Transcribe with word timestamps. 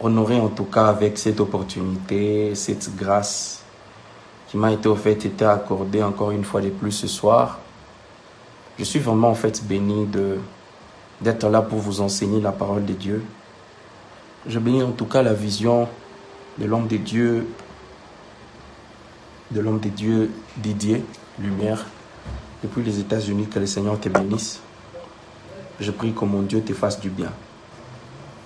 honoré 0.00 0.40
en 0.40 0.48
tout 0.48 0.64
cas 0.64 0.86
avec 0.86 1.18
cette 1.18 1.40
opportunité, 1.40 2.54
cette 2.54 2.94
grâce 2.96 3.62
qui 4.48 4.56
m'a 4.56 4.72
été, 4.72 4.94
fait, 4.96 5.24
été 5.26 5.44
accordée 5.44 6.02
encore 6.02 6.30
une 6.30 6.44
fois 6.44 6.60
de 6.60 6.70
plus 6.70 6.92
ce 6.92 7.06
soir. 7.06 7.58
Je 8.78 8.84
suis 8.84 9.00
vraiment 9.00 9.28
en 9.28 9.34
fait 9.34 9.62
béni 9.66 10.06
de, 10.06 10.38
d'être 11.20 11.48
là 11.48 11.62
pour 11.62 11.78
vous 11.78 12.00
enseigner 12.00 12.40
la 12.40 12.52
parole 12.52 12.84
de 12.84 12.92
Dieu. 12.92 13.22
Je 14.46 14.58
bénis 14.58 14.82
en 14.82 14.92
tout 14.92 15.04
cas 15.04 15.22
la 15.22 15.34
vision 15.34 15.88
de 16.58 16.64
l'homme 16.64 16.86
de 16.86 16.96
Dieu, 16.96 17.46
de 19.50 19.60
l'homme 19.60 19.80
de 19.80 19.88
Dieu 19.88 20.30
Didier 20.56 21.04
Lumière, 21.38 21.84
depuis 22.62 22.82
les 22.82 23.00
États-Unis, 23.00 23.46
que 23.46 23.58
le 23.58 23.66
Seigneur 23.66 24.00
te 24.00 24.08
bénisse. 24.08 24.60
Je 25.80 25.90
prie 25.90 26.12
que 26.12 26.24
mon 26.24 26.42
Dieu 26.42 26.62
te 26.62 26.72
fasse 26.72 26.98
du 26.98 27.10
bien. 27.10 27.32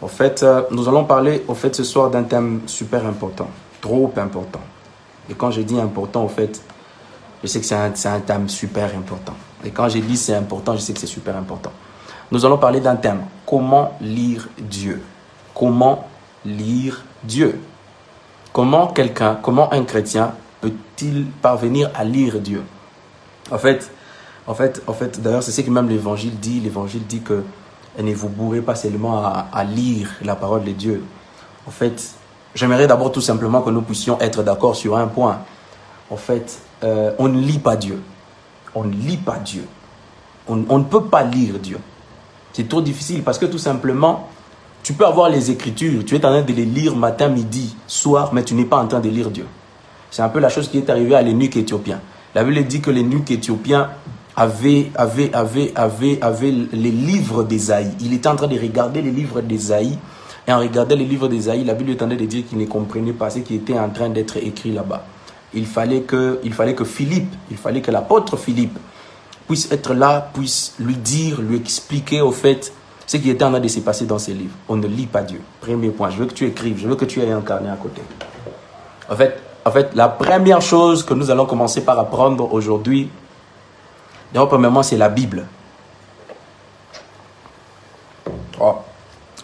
En 0.02 0.08
fait, 0.08 0.42
euh, 0.42 0.62
nous 0.72 0.88
allons 0.88 1.04
parler 1.04 1.44
au 1.46 1.54
fait 1.54 1.74
ce 1.76 1.84
soir 1.84 2.10
d'un 2.10 2.24
thème 2.24 2.62
super 2.66 3.06
important, 3.06 3.48
trop 3.80 4.12
important. 4.16 4.60
Et 5.30 5.34
quand 5.34 5.52
je 5.52 5.62
dis 5.62 5.80
important, 5.80 6.24
au 6.24 6.28
fait, 6.28 6.60
je 7.40 7.46
sais 7.46 7.60
que 7.60 7.66
c'est 7.66 7.76
un, 7.76 7.92
un, 8.12 8.20
thème 8.20 8.48
super 8.48 8.90
important. 8.96 9.34
Et 9.64 9.70
quand 9.70 9.88
je 9.88 9.98
dis 9.98 10.16
c'est 10.16 10.34
important, 10.34 10.74
je 10.74 10.80
sais 10.80 10.92
que 10.92 10.98
c'est 10.98 11.06
super 11.06 11.36
important. 11.36 11.70
Nous 12.32 12.44
allons 12.44 12.58
parler 12.58 12.80
d'un 12.80 12.96
thème, 12.96 13.20
comment 13.46 13.92
lire 14.00 14.48
Dieu. 14.58 15.00
Comment 15.54 16.08
lire 16.44 17.04
Dieu. 17.22 17.60
Comment 18.52 18.88
quelqu'un, 18.88 19.38
comment 19.40 19.72
un 19.72 19.84
chrétien 19.84 20.34
peut-il 20.60 21.26
parvenir 21.40 21.90
à 21.94 22.02
lire 22.02 22.40
Dieu 22.40 22.62
En 23.52 23.58
fait, 23.58 23.88
en 24.48 24.54
fait, 24.54 24.82
en 24.88 24.94
fait 24.94 25.22
d'ailleurs, 25.22 25.44
c'est 25.44 25.52
ce 25.52 25.60
que 25.60 25.70
même 25.70 25.88
l'évangile 25.88 26.38
dit. 26.40 26.58
L'évangile 26.58 27.06
dit 27.06 27.20
que 27.20 27.44
ne 28.00 28.14
vous 28.14 28.28
bourrez 28.28 28.60
pas 28.60 28.74
seulement 28.74 29.24
à, 29.24 29.64
lire 29.64 30.10
la 30.22 30.34
parole 30.34 30.64
de 30.64 30.72
Dieu. 30.72 31.04
En 31.66 31.70
fait, 31.70 32.14
j'aimerais 32.54 32.86
d'abord 32.86 33.12
tout 33.12 33.20
simplement 33.20 33.60
que 33.60 33.70
nous 33.70 33.82
puissions 33.82 34.18
être 34.20 34.42
d'accord 34.42 34.76
sur 34.76 34.96
un 34.96 35.06
point. 35.06 35.40
En 36.10 36.16
fait, 36.16 36.60
euh, 36.84 37.12
on 37.18 37.28
ne 37.28 37.40
lit 37.40 37.58
pas 37.58 37.76
Dieu. 37.76 38.02
On 38.74 38.84
ne 38.84 38.92
lit 38.92 39.18
pas 39.18 39.38
Dieu. 39.38 39.66
On, 40.48 40.64
on 40.68 40.78
ne 40.78 40.84
peut 40.84 41.04
pas 41.04 41.22
lire 41.22 41.58
Dieu. 41.58 41.78
C'est 42.52 42.68
trop 42.68 42.82
difficile 42.82 43.22
parce 43.22 43.38
que 43.38 43.46
tout 43.46 43.58
simplement, 43.58 44.28
tu 44.82 44.94
peux 44.94 45.06
avoir 45.06 45.28
les 45.28 45.50
Écritures, 45.50 46.04
tu 46.04 46.16
es 46.16 46.26
en 46.26 46.30
train 46.30 46.42
de 46.42 46.52
les 46.52 46.64
lire 46.64 46.96
matin, 46.96 47.28
midi, 47.28 47.76
soir, 47.86 48.34
mais 48.34 48.42
tu 48.42 48.54
n'es 48.54 48.64
pas 48.64 48.78
en 48.78 48.88
train 48.88 49.00
de 49.00 49.08
lire 49.08 49.30
Dieu. 49.30 49.46
C'est 50.10 50.22
un 50.22 50.28
peu 50.28 50.40
la 50.40 50.48
chose 50.48 50.68
qui 50.68 50.78
est 50.78 50.90
arrivée 50.90 51.14
à 51.14 51.22
l'énuque 51.22 51.56
éthiopien. 51.56 52.00
La 52.34 52.44
Bible 52.44 52.66
dit 52.66 52.80
que 52.80 52.90
l'énuque 52.90 53.30
éthiopien 53.30 53.90
avait, 54.36 54.90
avait, 54.94 55.32
avait, 55.34 55.72
avait, 55.74 56.18
avait 56.22 56.50
les 56.72 56.90
livres 56.90 57.44
d'Ésaïe. 57.44 57.90
Il 58.00 58.12
était 58.14 58.28
en 58.28 58.36
train 58.36 58.46
de 58.46 58.58
regarder 58.58 59.02
les 59.02 59.10
livres 59.10 59.40
d'Ésaïe. 59.40 59.98
Et 60.46 60.52
en 60.52 60.58
regardant 60.58 60.96
les 60.96 61.04
livres 61.04 61.28
d'Ésaïe, 61.28 61.64
la 61.64 61.74
Bible 61.74 61.90
est 61.90 62.02
en 62.02 62.08
train 62.08 62.16
de 62.16 62.24
dire 62.24 62.44
qu'il 62.48 62.58
ne 62.58 62.66
comprenait 62.66 63.12
pas 63.12 63.30
ce 63.30 63.40
qui 63.40 63.54
était 63.54 63.78
en 63.78 63.90
train 63.90 64.08
d'être 64.08 64.36
écrit 64.38 64.72
là-bas. 64.72 65.04
Il 65.54 65.66
fallait 65.66 66.00
que, 66.00 66.40
il 66.42 66.52
fallait 66.52 66.74
que 66.74 66.84
Philippe, 66.84 67.32
il 67.50 67.56
fallait 67.56 67.82
que 67.82 67.90
l'apôtre 67.90 68.36
Philippe 68.36 68.78
puisse 69.46 69.70
être 69.70 69.94
là, 69.94 70.30
puisse 70.32 70.74
lui 70.80 70.96
dire, 70.96 71.40
lui 71.40 71.56
expliquer 71.56 72.22
au 72.22 72.32
fait 72.32 72.72
ce 73.06 73.18
qui 73.18 73.30
était 73.30 73.44
en 73.44 73.50
train 73.50 73.60
de 73.60 73.68
se 73.68 73.80
passer 73.80 74.06
dans 74.06 74.18
ces 74.18 74.32
livres. 74.32 74.54
On 74.68 74.76
ne 74.76 74.86
lit 74.86 75.06
pas 75.06 75.22
Dieu. 75.22 75.40
Premier 75.60 75.90
point, 75.90 76.10
je 76.10 76.16
veux 76.16 76.26
que 76.26 76.32
tu 76.32 76.46
écrives, 76.46 76.78
je 76.78 76.88
veux 76.88 76.96
que 76.96 77.04
tu 77.04 77.20
aies 77.20 77.30
un 77.30 77.42
carnet 77.42 77.68
à 77.68 77.76
côté. 77.76 78.00
En 79.10 79.14
fait, 79.14 79.38
en 79.64 79.70
fait, 79.70 79.90
la 79.94 80.08
première 80.08 80.60
chose 80.60 81.04
que 81.04 81.14
nous 81.14 81.30
allons 81.30 81.46
commencer 81.46 81.82
par 81.82 81.98
apprendre 81.98 82.52
aujourd'hui, 82.52 83.10
D'abord, 84.32 84.48
premièrement, 84.48 84.82
c'est 84.82 84.96
la 84.96 85.08
Bible. 85.08 85.46
Oh, 88.60 88.76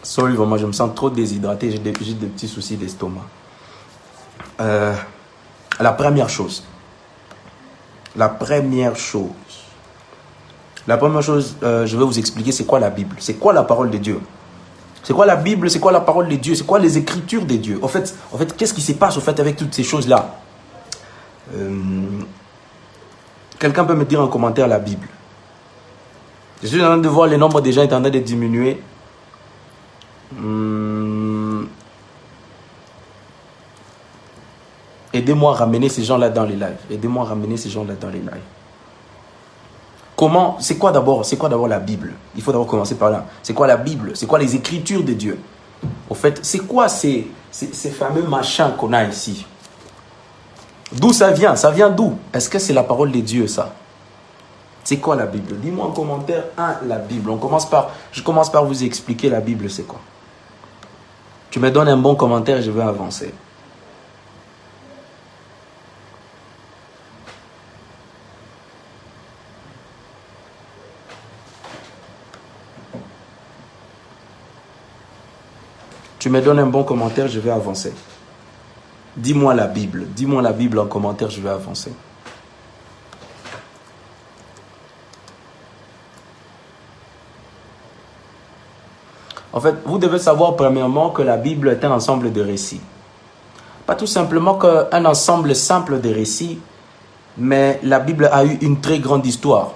sorry, 0.02 0.34
moi 0.34 0.58
je 0.58 0.66
me 0.66 0.72
sens 0.72 0.94
trop 0.94 1.10
déshydraté, 1.10 1.72
j'ai 1.72 1.78
des, 1.78 1.92
des, 1.92 2.26
petits 2.26 2.48
soucis 2.48 2.76
d'estomac. 2.76 3.26
Euh, 4.60 4.94
la 5.80 5.92
première 5.92 6.28
chose, 6.28 6.64
la 8.16 8.28
première 8.28 8.96
chose, 8.96 9.28
la 10.86 10.96
première 10.96 11.22
chose, 11.22 11.56
euh, 11.62 11.84
je 11.84 11.96
vais 11.96 12.04
vous 12.04 12.18
expliquer 12.18 12.52
c'est 12.52 12.64
quoi 12.64 12.78
la 12.78 12.90
Bible, 12.90 13.16
c'est 13.18 13.34
quoi 13.34 13.52
la 13.52 13.64
parole 13.64 13.90
de 13.90 13.98
Dieu? 13.98 14.20
C'est 15.02 15.12
quoi 15.12 15.26
la 15.26 15.36
Bible, 15.36 15.70
c'est 15.70 15.80
quoi 15.80 15.92
la 15.92 16.00
parole 16.00 16.28
de 16.28 16.36
Dieu, 16.36 16.54
c'est 16.54 16.66
quoi 16.66 16.78
les 16.78 16.96
écritures 16.96 17.44
de 17.44 17.56
Dieu? 17.56 17.78
En 17.82 17.88
fait, 17.88 18.14
en 18.32 18.38
fait 18.38 18.56
qu'est-ce 18.56 18.74
qui 18.74 18.82
se 18.82 18.92
passe 18.92 19.16
au 19.16 19.20
fait 19.20 19.38
avec 19.40 19.56
toutes 19.56 19.74
ces 19.74 19.84
choses-là? 19.84 20.36
Euh, 21.54 22.20
Quelqu'un 23.58 23.84
peut 23.84 23.94
me 23.94 24.04
dire 24.04 24.20
en 24.20 24.28
commentaire 24.28 24.68
la 24.68 24.78
Bible. 24.78 25.08
Je 26.62 26.68
suis 26.68 26.82
en 26.82 26.86
train 26.86 26.98
de 26.98 27.08
voir 27.08 27.28
le 27.28 27.36
nombre 27.36 27.60
de 27.60 27.70
gens 27.70 27.82
est 27.82 27.92
en 27.92 28.00
train 28.00 28.10
de 28.10 28.18
diminuer. 28.18 28.82
Hmm. 30.32 31.64
Aidez-moi 35.12 35.52
à 35.52 35.56
ramener 35.56 35.88
ces 35.88 36.04
gens-là 36.04 36.28
dans 36.28 36.44
les 36.44 36.54
lives. 36.54 36.78
Aidez-moi 36.90 37.24
à 37.24 37.28
ramener 37.30 37.56
ces 37.56 37.70
gens-là 37.70 37.94
dans 38.00 38.08
les 38.10 38.18
lives. 38.18 38.48
Comment 40.14 40.56
C'est 40.60 40.76
quoi 40.76 40.92
d'abord 40.92 41.24
C'est 41.24 41.36
quoi 41.36 41.48
d'abord 41.48 41.68
la 41.68 41.78
Bible? 41.78 42.12
Il 42.36 42.42
faut 42.42 42.52
d'abord 42.52 42.66
commencer 42.66 42.96
par 42.96 43.10
là. 43.10 43.24
C'est 43.42 43.54
quoi 43.54 43.66
la 43.66 43.76
Bible? 43.76 44.12
C'est 44.14 44.26
quoi 44.26 44.38
les 44.38 44.54
Écritures 44.54 45.02
de 45.02 45.12
Dieu? 45.12 45.38
Au 46.10 46.14
fait, 46.14 46.40
c'est 46.42 46.58
quoi 46.58 46.88
ces, 46.88 47.28
ces 47.50 47.90
fameux 47.90 48.22
machins 48.22 48.72
qu'on 48.76 48.92
a 48.92 49.04
ici? 49.04 49.46
D'où 50.92 51.12
ça 51.12 51.30
vient? 51.30 51.54
Ça 51.54 51.70
vient 51.70 51.90
d'où? 51.90 52.18
Est-ce 52.32 52.48
que 52.48 52.58
c'est 52.58 52.72
la 52.72 52.82
parole 52.82 53.12
de 53.12 53.20
Dieu, 53.20 53.46
ça? 53.46 53.74
C'est 54.84 54.96
quoi 54.96 55.16
la 55.16 55.26
Bible? 55.26 55.56
Dis-moi 55.60 55.84
en 55.84 55.90
commentaire, 55.90 56.44
un, 56.56 56.76
la 56.86 56.96
Bible. 56.96 57.28
On 57.28 57.36
commence 57.36 57.68
par, 57.68 57.90
je 58.10 58.22
commence 58.22 58.50
par 58.50 58.64
vous 58.64 58.84
expliquer 58.84 59.28
la 59.28 59.40
Bible, 59.40 59.68
c'est 59.68 59.82
quoi. 59.82 60.00
Tu 61.50 61.60
me 61.60 61.70
donnes 61.70 61.88
un 61.88 61.96
bon 61.98 62.14
commentaire, 62.14 62.62
je 62.62 62.70
vais 62.70 62.82
avancer. 62.82 63.34
Tu 76.18 76.30
me 76.30 76.40
donnes 76.40 76.58
un 76.58 76.66
bon 76.66 76.82
commentaire, 76.82 77.28
je 77.28 77.40
vais 77.40 77.50
avancer. 77.50 77.92
Dis-moi 79.18 79.52
la 79.52 79.66
Bible. 79.66 80.06
Dis-moi 80.14 80.40
la 80.42 80.52
Bible 80.52 80.78
en 80.78 80.86
commentaire, 80.86 81.28
je 81.28 81.40
vais 81.40 81.48
avancer. 81.48 81.92
En 89.52 89.60
fait, 89.60 89.74
vous 89.84 89.98
devez 89.98 90.20
savoir 90.20 90.54
premièrement 90.54 91.10
que 91.10 91.22
la 91.22 91.36
Bible 91.36 91.68
est 91.68 91.84
un 91.84 91.90
ensemble 91.90 92.32
de 92.32 92.40
récits. 92.40 92.80
Pas 93.86 93.96
tout 93.96 94.06
simplement 94.06 94.56
qu'un 94.56 95.04
ensemble 95.04 95.56
simple 95.56 96.00
de 96.00 96.14
récits, 96.14 96.60
mais 97.36 97.80
la 97.82 97.98
Bible 97.98 98.30
a 98.30 98.44
eu 98.44 98.58
une 98.60 98.80
très 98.80 99.00
grande 99.00 99.26
histoire. 99.26 99.72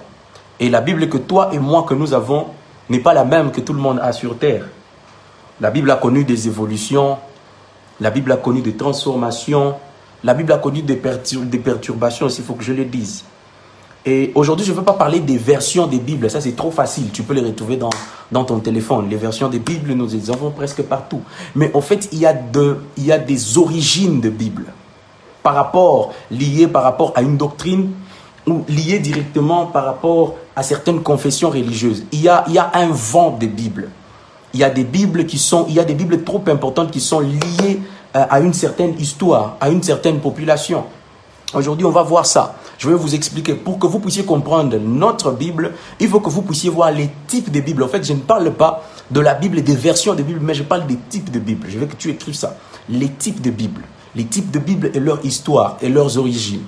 Et 0.61 0.69
la 0.69 0.79
Bible 0.79 1.09
que 1.09 1.17
toi 1.17 1.49
et 1.51 1.59
moi 1.59 1.83
que 1.83 1.95
nous 1.95 2.13
avons 2.13 2.47
n'est 2.89 2.99
pas 2.99 3.13
la 3.13 3.25
même 3.25 3.51
que 3.51 3.59
tout 3.59 3.73
le 3.73 3.81
monde 3.81 3.99
a 4.01 4.13
sur 4.13 4.37
Terre. 4.37 4.69
La 5.59 5.69
Bible 5.69 5.91
a 5.91 5.97
connu 5.97 6.23
des 6.23 6.47
évolutions, 6.47 7.17
la 8.03 8.11
Bible 8.11 8.33
a 8.33 8.37
connu 8.37 8.61
des 8.61 8.73
transformations. 8.73 9.75
La 10.25 10.33
Bible 10.33 10.51
a 10.51 10.57
connu 10.57 10.81
des, 10.81 10.97
perturbations 10.97 12.27
il 12.27 12.43
faut 12.43 12.53
que 12.53 12.63
je 12.63 12.73
le 12.73 12.83
dise. 12.83 13.23
Et 14.05 14.33
aujourd'hui, 14.35 14.65
je 14.65 14.73
ne 14.73 14.77
veux 14.77 14.83
pas 14.83 14.91
parler 14.91 15.21
des 15.21 15.37
versions 15.37 15.87
des 15.87 15.99
Bibles. 15.99 16.29
Ça, 16.29 16.41
c'est 16.41 16.57
trop 16.57 16.69
facile. 16.69 17.11
Tu 17.13 17.23
peux 17.23 17.33
les 17.33 17.39
retrouver 17.39 17.77
dans, 17.77 17.89
dans 18.29 18.43
ton 18.43 18.59
téléphone. 18.59 19.07
Les 19.09 19.15
versions 19.15 19.47
des 19.47 19.59
Bibles, 19.59 19.93
nous 19.93 20.09
les 20.09 20.29
avons 20.29 20.51
presque 20.51 20.81
partout. 20.81 21.21
Mais 21.55 21.71
en 21.73 21.79
fait, 21.79 22.09
il 22.11 22.19
y 22.19 22.25
a, 22.25 22.33
de, 22.33 22.75
il 22.97 23.05
y 23.05 23.13
a 23.13 23.17
des 23.17 23.57
origines 23.57 24.19
de 24.19 24.29
Bible. 24.29 24.65
Par 25.41 25.55
rapport, 25.55 26.13
liées 26.29 26.67
par 26.67 26.83
rapport 26.83 27.13
à 27.15 27.21
une 27.21 27.37
doctrine 27.37 27.91
ou 28.45 28.65
liées 28.67 28.99
directement 28.99 29.67
par 29.67 29.85
rapport 29.85 30.35
à 30.57 30.63
certaines 30.63 31.01
confessions 31.01 31.49
religieuses. 31.49 32.03
Il 32.11 32.19
y 32.19 32.27
a, 32.27 32.43
il 32.47 32.53
y 32.53 32.59
a 32.59 32.69
un 32.73 32.89
vent 32.89 33.37
de 33.39 33.47
Bible 33.47 33.87
il 34.53 34.59
y 34.59 34.63
a 34.63 34.69
des 34.69 34.83
Bibles 34.83 35.25
qui 35.25 35.39
sont, 35.39 35.65
il 35.67 35.75
y 35.75 35.79
a 35.79 35.83
des 35.83 35.95
Bibles 35.95 36.23
trop 36.23 36.43
importantes 36.47 36.91
qui 36.91 36.99
sont 36.99 37.19
liées 37.19 37.81
euh, 38.15 38.25
à 38.29 38.39
une 38.39 38.53
certaine 38.53 38.95
histoire, 38.99 39.57
à 39.59 39.69
une 39.69 39.81
certaine 39.81 40.19
population. 40.19 40.85
Aujourd'hui, 41.53 41.85
on 41.85 41.91
va 41.91 42.03
voir 42.03 42.25
ça. 42.25 42.55
Je 42.79 42.87
vais 42.89 42.95
vous 42.95 43.13
expliquer. 43.13 43.53
Pour 43.53 43.77
que 43.77 43.85
vous 43.85 43.99
puissiez 43.99 44.23
comprendre 44.23 44.77
notre 44.77 45.31
Bible, 45.31 45.73
il 45.99 46.07
faut 46.07 46.19
que 46.19 46.29
vous 46.29 46.41
puissiez 46.41 46.69
voir 46.69 46.91
les 46.91 47.09
types 47.27 47.51
de 47.51 47.59
Bibles. 47.59 47.83
En 47.83 47.87
fait, 47.87 48.03
je 48.03 48.13
ne 48.13 48.19
parle 48.19 48.51
pas 48.53 48.83
de 49.11 49.19
la 49.19 49.35
Bible 49.35 49.59
et 49.59 49.61
des 49.61 49.75
versions 49.75 50.15
de 50.15 50.23
Bible, 50.23 50.39
mais 50.41 50.53
je 50.53 50.63
parle 50.63 50.87
des 50.87 50.97
types 51.09 51.31
de 51.31 51.39
Bible. 51.39 51.67
Je 51.69 51.77
veux 51.77 51.85
que 51.85 51.95
tu 51.95 52.09
écrives 52.09 52.33
ça. 52.35 52.57
Les 52.89 53.09
types 53.09 53.41
de 53.41 53.51
Bible. 53.51 53.81
Les 54.15 54.25
types 54.25 54.51
de 54.51 54.59
Bible 54.59 54.91
et 54.93 54.99
leur 54.99 55.23
histoire 55.23 55.77
et 55.81 55.89
leurs 55.89 56.17
origines. 56.17 56.63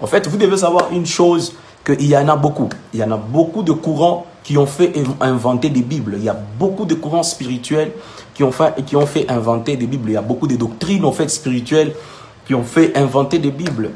En 0.00 0.06
fait, 0.06 0.26
vous 0.28 0.36
devez 0.36 0.58
savoir 0.58 0.88
une 0.92 1.06
chose, 1.06 1.54
qu'il 1.84 2.06
y 2.06 2.16
en 2.16 2.28
a 2.28 2.36
beaucoup. 2.36 2.68
Il 2.92 3.00
y 3.00 3.02
en 3.02 3.10
a 3.10 3.16
beaucoup 3.16 3.62
de 3.62 3.72
courants 3.72 4.26
qui 4.42 4.56
ont 4.56 4.66
fait 4.66 4.92
inventer 5.20 5.70
des 5.70 5.82
Bibles. 5.82 6.14
Il 6.18 6.24
y 6.24 6.28
a 6.28 6.36
beaucoup 6.58 6.84
de 6.84 6.94
courants 6.94 7.22
spirituels 7.22 7.92
qui 8.34 8.44
ont 8.44 8.52
fait, 8.52 8.84
qui 8.84 8.96
ont 8.96 9.06
fait 9.06 9.30
inventer 9.30 9.76
des 9.76 9.86
Bibles. 9.86 10.10
Il 10.10 10.14
y 10.14 10.16
a 10.16 10.22
beaucoup 10.22 10.46
de 10.46 10.56
doctrines 10.56 11.04
en 11.04 11.12
fait 11.12 11.28
spirituelles 11.28 11.94
qui 12.46 12.54
ont 12.54 12.64
fait 12.64 12.96
inventer 12.96 13.38
des 13.38 13.50
Bibles. 13.50 13.90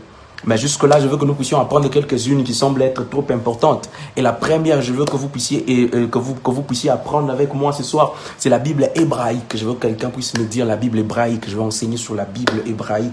Mais 0.44 0.56
jusque-là, 0.59 0.99
je 1.00 1.06
veux 1.06 1.17
que 1.17 1.25
nous 1.25 1.35
puissions 1.35 1.61
apprendre 1.61 1.89
quelques-unes 1.89 2.43
qui 2.43 2.53
semblent 2.53 2.83
être 2.83 3.09
trop 3.09 3.25
importantes. 3.31 3.89
Et 4.17 4.23
la 4.23 4.33
première, 4.33 4.83
je 4.83 4.93
veux 4.93 5.05
que 5.05 5.17
vous 5.17 5.29
puissiez, 5.29 5.65
et, 5.69 5.91
euh, 5.94 6.09
que 6.09 6.19
vous, 6.19 6.35
que 6.35 6.50
vous 6.50 6.62
puissiez 6.62 6.91
apprendre 6.91 7.31
avec 7.31 7.55
moi 7.55 7.73
ce 7.73 7.85
soir, 7.85 8.15
c'est 8.39 8.49
la 8.49 8.59
Bible 8.59 8.91
hébraïque. 8.97 9.56
Je 9.56 9.65
veux 9.65 9.75
que 9.75 9.87
quelqu'un 9.87 10.11
puisse 10.11 10.37
me 10.37 10.44
dire 10.44 10.67
la 10.67 10.77
Bible 10.77 10.99
hébraïque. 10.99 11.44
Je 11.49 11.56
vais 11.56 11.62
enseigner 11.62 11.97
sur 11.97 12.17
la 12.17 12.25
Bible 12.25 12.62
hébraïque 12.67 13.12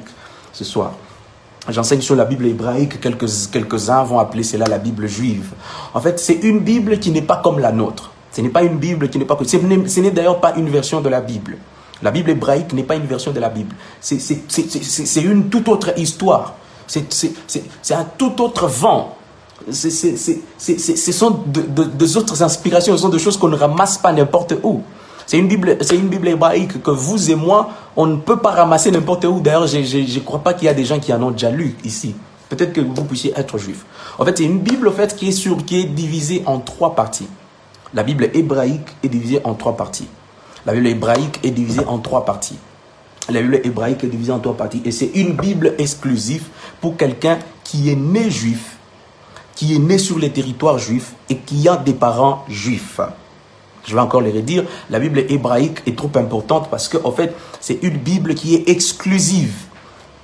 ce 0.54 0.64
soir. 0.64 0.94
J'enseigne 1.68 2.02
sur 2.02 2.16
la 2.16 2.26
Bible 2.26 2.46
hébraïque, 2.46 3.00
quelques, 3.02 3.28
quelques-uns 3.52 4.04
vont 4.04 4.20
appeler 4.20 4.44
cela 4.44 4.66
la 4.66 4.78
Bible 4.78 5.08
juive. 5.08 5.52
En 5.94 6.00
fait, 6.00 6.20
c'est 6.20 6.40
une 6.44 6.60
Bible 6.60 7.00
qui 7.00 7.12
n'est 7.12 7.22
pas 7.22 7.38
comme 7.38 7.60
la 7.60 7.72
nôtre. 7.72 8.12
Ce 8.32 8.42
n'est 8.42 8.50
pas 8.50 8.64
une 8.64 8.78
Bible 8.78 9.10
qui 9.10 9.20
n'est 9.20 9.26
pas... 9.26 9.38
Ce 9.46 10.00
n'est 10.00 10.12
d'ailleurs 10.12 10.40
pas 10.40 10.56
une 10.56 10.70
version 10.70 11.02
de 11.02 11.10
la 11.10 11.22
Bible. 11.22 11.58
La 12.02 12.12
Bible 12.12 12.30
hébraïque 12.30 12.72
n'est 12.74 12.84
pas 12.84 12.96
une 12.96 13.06
version 13.06 13.32
de 13.32 13.40
la 13.40 13.50
Bible. 13.50 13.76
C'est 14.00 15.22
une 15.22 15.50
toute 15.50 15.68
autre 15.68 15.98
histoire. 15.98 16.56
C'est 16.88 17.94
un 17.94 18.06
tout 18.18 18.42
autre 18.42 18.68
vent. 18.68 19.16
Ce 19.72 21.12
sont 21.12 21.44
de, 21.46 21.62
de, 21.84 22.18
autres 22.18 22.42
inspirations, 22.42 22.96
ce 22.96 23.02
sont 23.02 23.10
des 23.10 23.20
choses 23.20 23.38
qu'on 23.38 23.50
ne 23.50 23.58
ramasse 23.58 23.98
pas 23.98 24.14
n'importe 24.14 24.54
où. 24.64 24.82
C'est 25.30 25.38
une 25.38 25.48
Bible, 25.48 26.28
hébraïque 26.28 26.82
que 26.82 26.90
vous 26.90 27.30
et 27.30 27.36
moi, 27.36 27.70
on 27.96 28.08
ne 28.08 28.16
peut 28.16 28.38
pas 28.38 28.50
ramasser 28.50 28.90
n'importe 28.90 29.26
où. 29.26 29.42
D'ailleurs, 29.42 29.68
je 29.68 29.78
ne 29.78 30.20
crois 30.22 30.40
pas 30.40 30.56
qu'il 30.56 30.66
y 30.66 30.70
a 30.70 30.74
des 30.74 30.86
gens 30.86 31.00
qui 31.00 31.14
en 31.14 31.22
ont 31.22 31.30
déjà 31.30 31.52
lu 31.52 31.76
ici. 31.84 32.16
Peut-être 32.50 32.74
que 32.74 32.82
vous 32.82 33.04
puissiez 33.04 33.32
être 33.36 33.60
juif. 33.60 33.86
En 34.18 34.26
fait, 34.26 34.40
c'est 34.40 34.46
une 34.46 34.58
Bible 34.58 34.92
qui, 35.16 35.28
est 35.28 35.32
sur, 35.32 35.64
qui 35.64 35.82
est 35.82 35.84
divisée 35.84 36.42
en 36.48 36.58
trois 36.58 36.96
parties. 36.96 37.28
La 37.94 38.02
Bible 38.02 38.32
hébraïque 38.34 38.88
est 39.04 39.08
divisée 39.08 39.40
en 39.44 39.54
trois 39.54 39.78
parties. 39.78 40.08
La 40.66 40.74
Bible 40.74 40.88
hébraïque 40.88 41.40
est 41.44 41.52
divisée 41.52 41.86
en 41.86 42.00
trois 42.00 42.26
parties. 42.26 42.58
La 43.30 43.44
Bible 43.44 43.62
hébraïque 43.64 44.04
est 44.04 44.08
divisée 44.08 44.32
en 44.32 44.40
trois 44.40 44.58
parties. 44.58 44.82
Et 44.84 44.90
c'est 44.90 45.12
une 45.14 45.34
Bible 45.34 45.76
exclusive 45.78 46.48
pour 46.82 46.98
quelqu'un 46.98 47.38
qui 47.64 47.92
est 47.92 47.96
né 47.96 48.32
juif, 48.32 48.78
qui 49.54 49.76
est 49.76 49.80
né 49.80 50.00
sur 50.00 50.18
les 50.18 50.32
territoires 50.32 50.80
juifs 50.80 51.14
et 51.30 51.38
qui 51.38 51.70
a 51.70 51.78
des 51.78 51.94
parents 51.94 52.46
juifs. 52.50 53.00
Je 53.90 53.96
vais 53.96 54.02
encore 54.02 54.22
le 54.22 54.30
redire, 54.30 54.66
la 54.92 55.00
Bible 55.00 55.26
hébraïque 55.30 55.80
est 55.88 55.98
trop 55.98 56.12
importante 56.16 56.70
parce 56.70 56.88
qu'en 56.88 57.10
en 57.10 57.12
fait, 57.12 57.36
c'est 57.60 57.80
une 57.82 57.98
Bible 57.98 58.36
qui 58.36 58.54
est 58.54 58.70
exclusive 58.70 59.54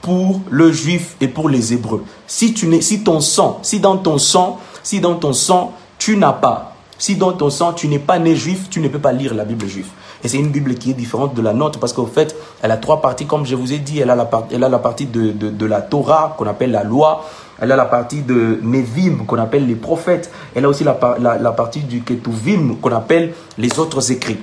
pour 0.02 0.40
le 0.52 0.72
juif 0.72 1.16
et 1.20 1.28
pour 1.28 1.50
les 1.50 1.74
hébreux. 1.74 2.04
Si 2.28 2.54
tu 2.54 2.80
si 2.84 3.04
ton 3.04 3.20
sang, 3.20 3.60
si 3.64 3.80
dans 3.80 3.98
ton 3.98 4.20
sang, 4.20 4.60
si 4.84 5.00
dans 5.00 5.16
ton 5.16 5.34
sang, 5.34 5.74
tu 5.98 6.16
n'as 6.16 6.34
pas, 6.34 6.76
si 7.00 7.16
dans 7.16 7.34
ton 7.34 7.50
sang, 7.50 7.74
tu 7.74 7.88
n'es 7.88 7.98
pas 7.98 8.20
né 8.20 8.36
juif, 8.36 8.70
tu 8.70 8.80
ne 8.82 8.88
peux 8.88 9.00
pas 9.00 9.12
lire 9.12 9.34
la 9.34 9.46
Bible 9.46 9.68
juive. 9.68 9.88
Et 10.24 10.28
c'est 10.28 10.38
une 10.38 10.50
Bible 10.50 10.76
qui 10.76 10.92
est 10.92 10.94
différente 10.94 11.34
de 11.34 11.42
la 11.42 11.54
nôtre 11.54 11.80
parce 11.80 11.94
qu'en 11.94 12.06
fait, 12.06 12.36
elle 12.62 12.72
a 12.72 12.78
trois 12.78 13.02
parties, 13.02 13.26
comme 13.26 13.46
je 13.46 13.56
vous 13.56 13.74
ai 13.74 13.80
dit. 13.80 14.00
Elle 14.00 14.10
a 14.10 14.16
la, 14.16 14.30
elle 14.52 14.64
a 14.64 14.70
la 14.70 14.80
partie 14.80 15.06
de, 15.06 15.32
de, 15.32 15.66
la 15.66 15.82
Torah, 15.82 16.36
qu'on 16.38 16.48
appelle 16.48 16.72
la 16.72 16.84
loi. 16.84 17.26
Elle 17.60 17.72
a 17.72 17.76
la 17.76 17.86
partie 17.86 18.22
de 18.22 18.60
Nevim, 18.62 19.26
qu'on 19.26 19.38
appelle 19.38 19.66
les 19.66 19.76
prophètes. 19.76 20.32
Elle 20.54 20.66
a 20.66 20.70
aussi 20.70 20.84
la, 20.84 20.98
la, 21.20 21.52
partie 21.52 21.80
du 21.80 22.02
Ketuvim, 22.02 22.76
qu'on 22.82 22.92
appelle 22.92 23.34
les 23.58 23.80
autres 23.80 24.12
écrits. 24.12 24.40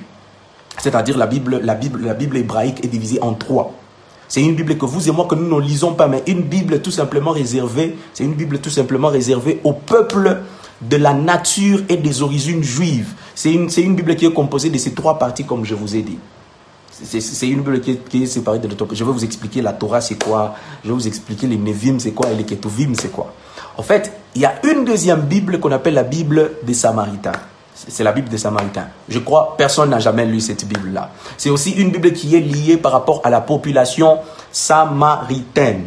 C'est-à-dire 0.79 1.17
la 1.17 1.27
Bible, 1.27 1.59
la, 1.63 1.75
Bible, 1.75 2.01
la 2.03 2.13
Bible 2.15 2.37
hébraïque 2.37 2.83
est 2.83 2.87
divisée 2.87 3.21
en 3.21 3.33
trois. 3.33 3.73
C'est 4.27 4.41
une 4.41 4.55
Bible 4.55 4.77
que 4.77 4.85
vous 4.85 5.07
et 5.07 5.11
moi, 5.11 5.27
que 5.29 5.35
nous 5.35 5.55
ne 5.55 5.61
lisons 5.61 5.93
pas, 5.93 6.07
mais 6.07 6.23
une 6.25 6.41
Bible 6.41 6.81
tout 6.81 6.91
simplement 6.91 7.31
réservée, 7.31 7.95
c'est 8.13 8.23
une 8.23 8.33
Bible 8.33 8.59
tout 8.59 8.71
simplement 8.71 9.09
réservée 9.09 9.59
au 9.63 9.73
peuple 9.73 10.37
de 10.81 10.97
la 10.97 11.13
nature 11.13 11.81
et 11.87 11.97
des 11.97 12.23
origines 12.23 12.63
juives. 12.63 13.13
C'est 13.35 13.53
une, 13.53 13.69
une, 13.77 13.95
Bible 13.95 14.15
qui 14.15 14.25
est 14.25 14.33
composée 14.33 14.69
de 14.69 14.77
ces 14.77 14.93
trois 14.93 15.19
parties, 15.19 15.45
comme 15.45 15.65
je 15.65 15.75
vous 15.75 15.95
ai 15.95 16.01
dit. 16.01 16.17
C'est 17.01 17.47
une 17.47 17.61
Bible 17.61 17.81
qui 17.81 18.23
est, 18.23 18.25
séparée 18.27 18.59
de 18.59 18.67
l'autre. 18.67 18.87
Je 18.93 19.03
vais 19.03 19.11
vous 19.11 19.23
expliquer 19.23 19.61
la 19.61 19.73
Torah, 19.73 19.99
c'est 19.99 20.23
quoi. 20.23 20.55
Je 20.83 20.89
vais 20.89 20.93
vous 20.93 21.07
expliquer 21.07 21.47
les 21.47 21.57
Nevim, 21.57 21.99
c'est 21.99 22.11
quoi. 22.11 22.29
Et 22.29 22.35
les 22.35 22.43
Ketuvim, 22.43 22.93
c'est 22.93 23.11
quoi. 23.11 23.33
En 23.77 23.83
fait, 23.83 24.13
il 24.35 24.41
y 24.41 24.45
a 24.45 24.53
une 24.63 24.85
deuxième 24.85 25.21
Bible 25.21 25.59
qu'on 25.59 25.71
appelle 25.71 25.95
la 25.95 26.03
Bible 26.03 26.51
des 26.63 26.75
Samaritains. 26.75 27.31
C'est 27.73 28.03
la 28.03 28.11
Bible 28.11 28.29
des 28.29 28.37
Samaritains. 28.37 28.87
Je 29.09 29.19
crois 29.19 29.55
personne 29.57 29.89
n'a 29.89 29.99
jamais 29.99 30.25
lu 30.25 30.39
cette 30.39 30.67
Bible-là. 30.67 31.09
C'est 31.37 31.49
aussi 31.49 31.71
une 31.71 31.89
Bible 31.89 32.13
qui 32.13 32.35
est 32.35 32.39
liée 32.39 32.77
par 32.77 32.91
rapport 32.91 33.21
à 33.23 33.31
la 33.31 33.41
population 33.41 34.19
samaritaine 34.51 35.85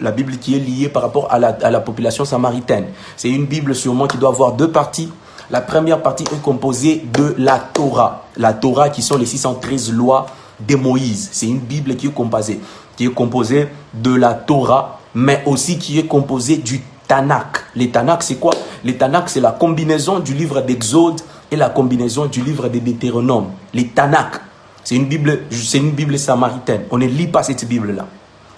la 0.00 0.10
Bible 0.10 0.36
qui 0.36 0.56
est 0.56 0.58
liée 0.58 0.88
par 0.88 1.02
rapport 1.02 1.32
à 1.32 1.38
la, 1.38 1.80
population 1.80 2.24
samaritaine. 2.24 2.86
C'est 3.16 3.30
une 3.30 3.46
Bible 3.46 3.74
sûrement 3.74 4.06
qui 4.06 4.18
doit 4.18 4.28
avoir 4.30 4.52
deux 4.52 4.70
parties. 4.70 5.10
La 5.48 5.60
première 5.60 6.02
partie 6.02 6.24
est 6.24 6.42
composée 6.42 7.06
de 7.12 7.34
la 7.38 7.58
Torah. 7.58 8.24
La 8.36 8.52
Torah 8.52 8.88
qui 8.88 9.00
sont 9.00 9.16
les 9.16 9.26
613 9.26 9.92
lois 9.92 10.26
de 10.58 10.74
Moïse. 10.74 11.28
C'est 11.30 11.46
une 11.46 11.60
Bible 11.60 11.94
qui 11.94 12.08
est 12.08 12.12
composée, 12.12 13.68
de 13.94 14.14
la 14.14 14.34
Torah, 14.34 14.98
mais 15.14 15.44
aussi 15.46 15.78
qui 15.78 16.00
est 16.00 16.06
composée 16.06 16.56
du 16.56 16.82
Tanakh. 17.06 17.64
Les 17.76 17.90
Tanakh, 17.90 18.24
c'est 18.24 18.36
quoi? 18.36 18.54
Les 18.82 18.96
Tanakh, 18.96 19.28
c'est 19.28 19.40
la 19.40 19.52
combinaison 19.52 20.18
du 20.18 20.34
livre 20.34 20.62
d'Exode 20.62 21.20
et 21.52 21.56
la 21.56 21.68
combinaison 21.68 22.26
du 22.26 22.42
livre 22.42 22.68
des 22.68 22.80
Deutéronome. 22.80 23.50
Les 23.72 23.86
Tanakh, 23.86 24.40
c'est 24.82 24.96
une 24.96 25.06
Bible, 25.06 25.42
c'est 25.50 25.78
une 25.78 25.92
Bible 25.92 26.18
samaritaine. 26.18 26.82
On 26.90 26.98
ne 26.98 27.06
lit 27.06 27.28
pas 27.28 27.44
cette 27.44 27.68
Bible-là. 27.68 28.06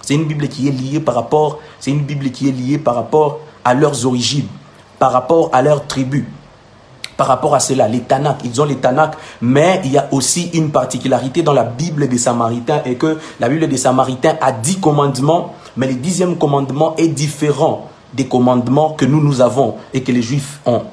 C'est 0.01 0.15
une 0.15 0.25
Bible 0.25 0.47
qui 0.47 0.67
est 0.67 0.71
liée 0.71 0.99
par 0.99 1.13
rapport, 1.13 1.59
c'est 1.79 1.91
une 1.91 2.01
Bible 2.01 2.31
qui 2.31 2.49
est 2.49 2.51
liée 2.51 2.79
par 2.79 2.95
rapport 2.95 3.41
à 3.63 3.75
leurs 3.75 4.07
origines, 4.07 4.47
par 4.97 5.11
rapport 5.11 5.51
à 5.53 5.61
leur 5.61 5.85
tribu. 5.85 6.25
Par 7.19 7.27
rapport 7.27 7.53
à 7.53 7.59
cela, 7.59 7.89
les 7.89 7.99
Tanakh, 7.99 8.37
ils 8.45 8.61
ont 8.61 8.63
les 8.63 8.77
Tanakh, 8.77 9.17
mais 9.41 9.81
il 9.83 9.91
y 9.91 9.97
a 9.97 10.07
aussi 10.13 10.51
une 10.53 10.71
particularité 10.71 11.41
dans 11.41 11.51
la 11.51 11.65
Bible 11.65 12.07
des 12.07 12.17
Samaritains 12.17 12.81
et 12.85 12.95
que 12.95 13.17
la 13.41 13.49
Bible 13.49 13.67
des 13.67 13.75
Samaritains 13.75 14.37
a 14.39 14.53
dix 14.53 14.79
commandements, 14.79 15.53
mais 15.75 15.87
le 15.87 15.95
dixième 15.95 16.37
commandement 16.37 16.95
est 16.95 17.09
différent 17.09 17.89
des 18.13 18.27
commandements 18.27 18.91
que 18.91 19.03
nous, 19.03 19.21
nous 19.21 19.41
avons 19.41 19.75
et 19.93 20.01
que 20.01 20.13
les 20.13 20.21
Juifs 20.21 20.61
ont. 20.65 20.83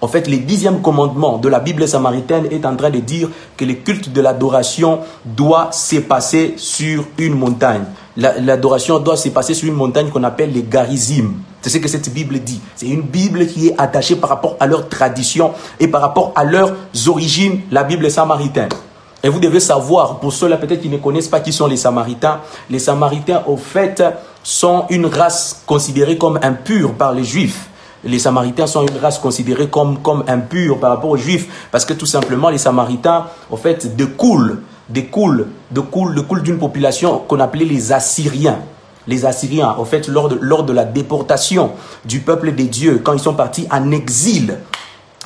En 0.00 0.06
fait, 0.06 0.28
le 0.28 0.36
dixième 0.36 0.82
commandement 0.82 1.38
de 1.38 1.48
la 1.48 1.58
Bible 1.58 1.88
samaritaine 1.88 2.46
est 2.52 2.64
en 2.64 2.76
train 2.76 2.90
de 2.90 3.00
dire 3.00 3.28
que 3.56 3.64
le 3.64 3.74
culte 3.74 4.12
de 4.12 4.20
l'adoration 4.20 5.00
doit 5.24 5.72
se 5.72 5.96
passer 5.96 6.54
sur 6.58 7.06
une 7.18 7.34
montagne 7.34 7.86
l'adoration 8.16 8.98
doit 8.98 9.16
se 9.16 9.28
passer 9.30 9.54
sur 9.54 9.68
une 9.68 9.74
montagne 9.74 10.10
qu'on 10.10 10.24
appelle 10.24 10.52
les 10.52 10.62
Garizim. 10.62 11.32
C'est 11.62 11.70
ce 11.70 11.78
que 11.78 11.88
cette 11.88 12.12
Bible 12.12 12.40
dit. 12.40 12.60
C'est 12.76 12.88
une 12.88 13.02
Bible 13.02 13.46
qui 13.46 13.68
est 13.68 13.74
attachée 13.78 14.16
par 14.16 14.28
rapport 14.30 14.56
à 14.60 14.66
leur 14.66 14.88
tradition 14.88 15.52
et 15.80 15.88
par 15.88 16.00
rapport 16.00 16.32
à 16.34 16.44
leurs 16.44 16.74
origines, 17.06 17.60
la 17.70 17.84
Bible 17.84 18.10
samaritaine. 18.10 18.68
Et 19.22 19.28
vous 19.28 19.38
devez 19.38 19.60
savoir, 19.60 20.18
pour 20.18 20.32
ceux-là 20.32 20.56
peut-être 20.56 20.82
qui 20.82 20.88
ne 20.88 20.98
connaissent 20.98 21.28
pas 21.28 21.38
qui 21.40 21.52
sont 21.52 21.68
les 21.68 21.76
Samaritains, 21.76 22.40
les 22.68 22.80
Samaritains 22.80 23.44
au 23.46 23.56
fait 23.56 24.02
sont 24.42 24.86
une 24.90 25.06
race 25.06 25.62
considérée 25.64 26.18
comme 26.18 26.40
impure 26.42 26.94
par 26.94 27.12
les 27.12 27.22
Juifs. 27.22 27.68
Les 28.02 28.18
Samaritains 28.18 28.66
sont 28.66 28.82
une 28.84 28.98
race 29.00 29.20
considérée 29.20 29.68
comme, 29.68 30.02
comme 30.02 30.24
impure 30.26 30.80
par 30.80 30.90
rapport 30.90 31.10
aux 31.10 31.16
Juifs 31.16 31.68
parce 31.70 31.84
que 31.84 31.92
tout 31.92 32.06
simplement 32.06 32.50
les 32.50 32.58
Samaritains 32.58 33.26
au 33.48 33.56
fait 33.56 33.94
découlent 33.94 34.58
découle, 34.88 35.48
découle, 35.70 36.42
d'une 36.42 36.58
population 36.58 37.18
qu'on 37.26 37.40
appelait 37.40 37.64
les 37.64 37.92
Assyriens. 37.92 38.58
Les 39.06 39.24
Assyriens, 39.24 39.74
en 39.78 39.84
fait, 39.84 40.08
lors 40.08 40.28
de, 40.28 40.38
lors 40.40 40.64
de 40.64 40.72
la 40.72 40.84
déportation 40.84 41.72
du 42.04 42.20
peuple 42.20 42.52
des 42.54 42.64
dieux, 42.64 43.00
quand 43.02 43.12
ils 43.12 43.20
sont 43.20 43.34
partis 43.34 43.66
en 43.70 43.90
exil, 43.90 44.58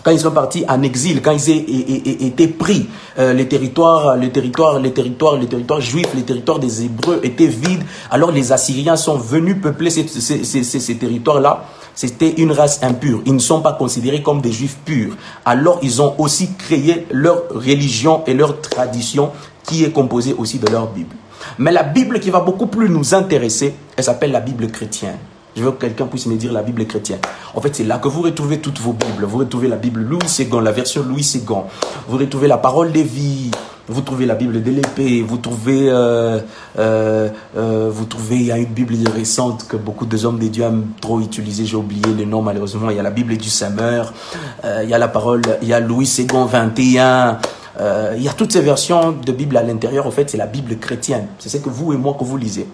quand 0.06 0.12
ils 0.12 0.20
sont 0.20 0.30
partis 0.30 0.64
en 0.68 0.82
exil, 0.82 1.20
quand 1.20 1.32
ils 1.32 2.24
étaient 2.24 2.46
pris, 2.46 2.88
euh, 3.18 3.32
les 3.32 3.48
territoires, 3.48 4.16
les 4.16 4.30
territoires, 4.30 4.78
les 4.78 4.92
territoires, 4.92 5.80
juifs, 5.80 6.14
les 6.14 6.22
territoires 6.22 6.60
des 6.60 6.84
Hébreux 6.84 7.18
étaient 7.24 7.48
vides. 7.48 7.82
Alors 8.08 8.30
les 8.30 8.52
Assyriens 8.52 8.94
sont 8.94 9.16
venus 9.16 9.56
peupler 9.60 9.90
ces, 9.90 10.06
ces 10.06 10.96
territoires-là. 10.96 11.64
C'était 11.96 12.34
une 12.36 12.52
race 12.52 12.84
impure. 12.84 13.22
Ils 13.26 13.34
ne 13.34 13.40
sont 13.40 13.62
pas 13.62 13.72
considérés 13.72 14.22
comme 14.22 14.40
des 14.40 14.52
juifs 14.52 14.76
purs. 14.84 15.16
Alors 15.44 15.80
ils 15.82 16.00
ont 16.00 16.14
aussi 16.18 16.50
créé 16.56 17.06
leur 17.10 17.42
religion 17.50 18.22
et 18.28 18.34
leur 18.34 18.60
tradition 18.60 19.32
qui 19.64 19.82
est 19.82 19.90
composée 19.90 20.34
aussi 20.38 20.60
de 20.60 20.70
leur 20.70 20.86
Bible. 20.86 21.16
Mais 21.58 21.72
la 21.72 21.82
Bible 21.82 22.20
qui 22.20 22.30
va 22.30 22.40
beaucoup 22.40 22.66
plus 22.66 22.88
nous 22.88 23.14
intéresser, 23.14 23.74
elle 23.96 24.04
s'appelle 24.04 24.32
la 24.32 24.40
Bible 24.40 24.68
chrétienne. 24.68 25.16
Je 25.56 25.62
veux 25.62 25.72
que 25.72 25.80
quelqu'un 25.80 26.06
puisse 26.06 26.26
me 26.26 26.36
dire 26.36 26.52
la 26.52 26.62
Bible 26.62 26.84
chrétienne. 26.86 27.20
En 27.54 27.62
fait, 27.62 27.74
c'est 27.74 27.84
là 27.84 27.96
que 27.96 28.08
vous 28.08 28.20
retrouvez 28.20 28.58
toutes 28.58 28.78
vos 28.78 28.92
Bibles. 28.92 29.24
Vous 29.24 29.38
retrouvez 29.38 29.68
la 29.68 29.76
Bible 29.76 30.02
Louis 30.02 30.18
II, 30.38 30.60
la 30.62 30.70
version 30.70 31.02
Louis 31.02 31.26
II. 31.34 31.40
Vous 32.08 32.18
retrouvez 32.18 32.46
la 32.46 32.58
parole 32.58 32.92
des 32.92 33.02
vies. 33.02 33.50
Vous 33.88 34.02
trouvez 34.02 34.26
la 34.26 34.34
Bible 34.34 34.62
de 34.62 34.70
l'épée. 34.70 35.22
Vous 35.22 35.38
trouvez, 35.38 35.88
euh, 35.88 36.40
euh, 36.78 37.28
euh, 37.56 37.90
vous 37.90 38.04
trouvez, 38.04 38.36
il 38.36 38.46
y 38.46 38.52
a 38.52 38.58
une 38.58 38.66
Bible 38.66 38.96
récente 39.08 39.66
que 39.66 39.78
beaucoup 39.78 40.04
de 40.04 40.26
hommes 40.26 40.38
de 40.38 40.48
Dieu 40.48 40.64
aiment 40.64 40.88
trop 41.00 41.20
utiliser. 41.20 41.64
J'ai 41.64 41.76
oublié 41.76 42.12
le 42.12 42.26
nom 42.26 42.42
malheureusement. 42.42 42.90
Il 42.90 42.96
y 42.96 43.00
a 43.00 43.02
la 43.02 43.10
Bible 43.10 43.38
du 43.38 43.48
Semeur. 43.48 44.12
il 44.62 44.90
y 44.90 44.94
a 44.94 44.98
la 44.98 45.08
parole, 45.08 45.40
il 45.62 45.68
y 45.68 45.72
a 45.72 45.80
Louis 45.80 46.12
II 46.18 46.26
21. 46.50 47.38
Il 47.78 48.22
y 48.22 48.28
a 48.28 48.32
toutes 48.32 48.52
ces 48.52 48.62
versions 48.62 49.12
de 49.12 49.32
Bible 49.32 49.56
à 49.56 49.62
l'intérieur. 49.62 50.06
En 50.06 50.10
fait, 50.10 50.30
c'est 50.30 50.38
la 50.38 50.46
Bible 50.46 50.78
chrétienne. 50.78 51.26
C'est 51.38 51.48
ce 51.48 51.58
que 51.58 51.68
vous 51.68 51.92
et 51.92 51.96
moi 51.96 52.16
que 52.18 52.24
vous 52.24 52.36
lisez 52.36 52.66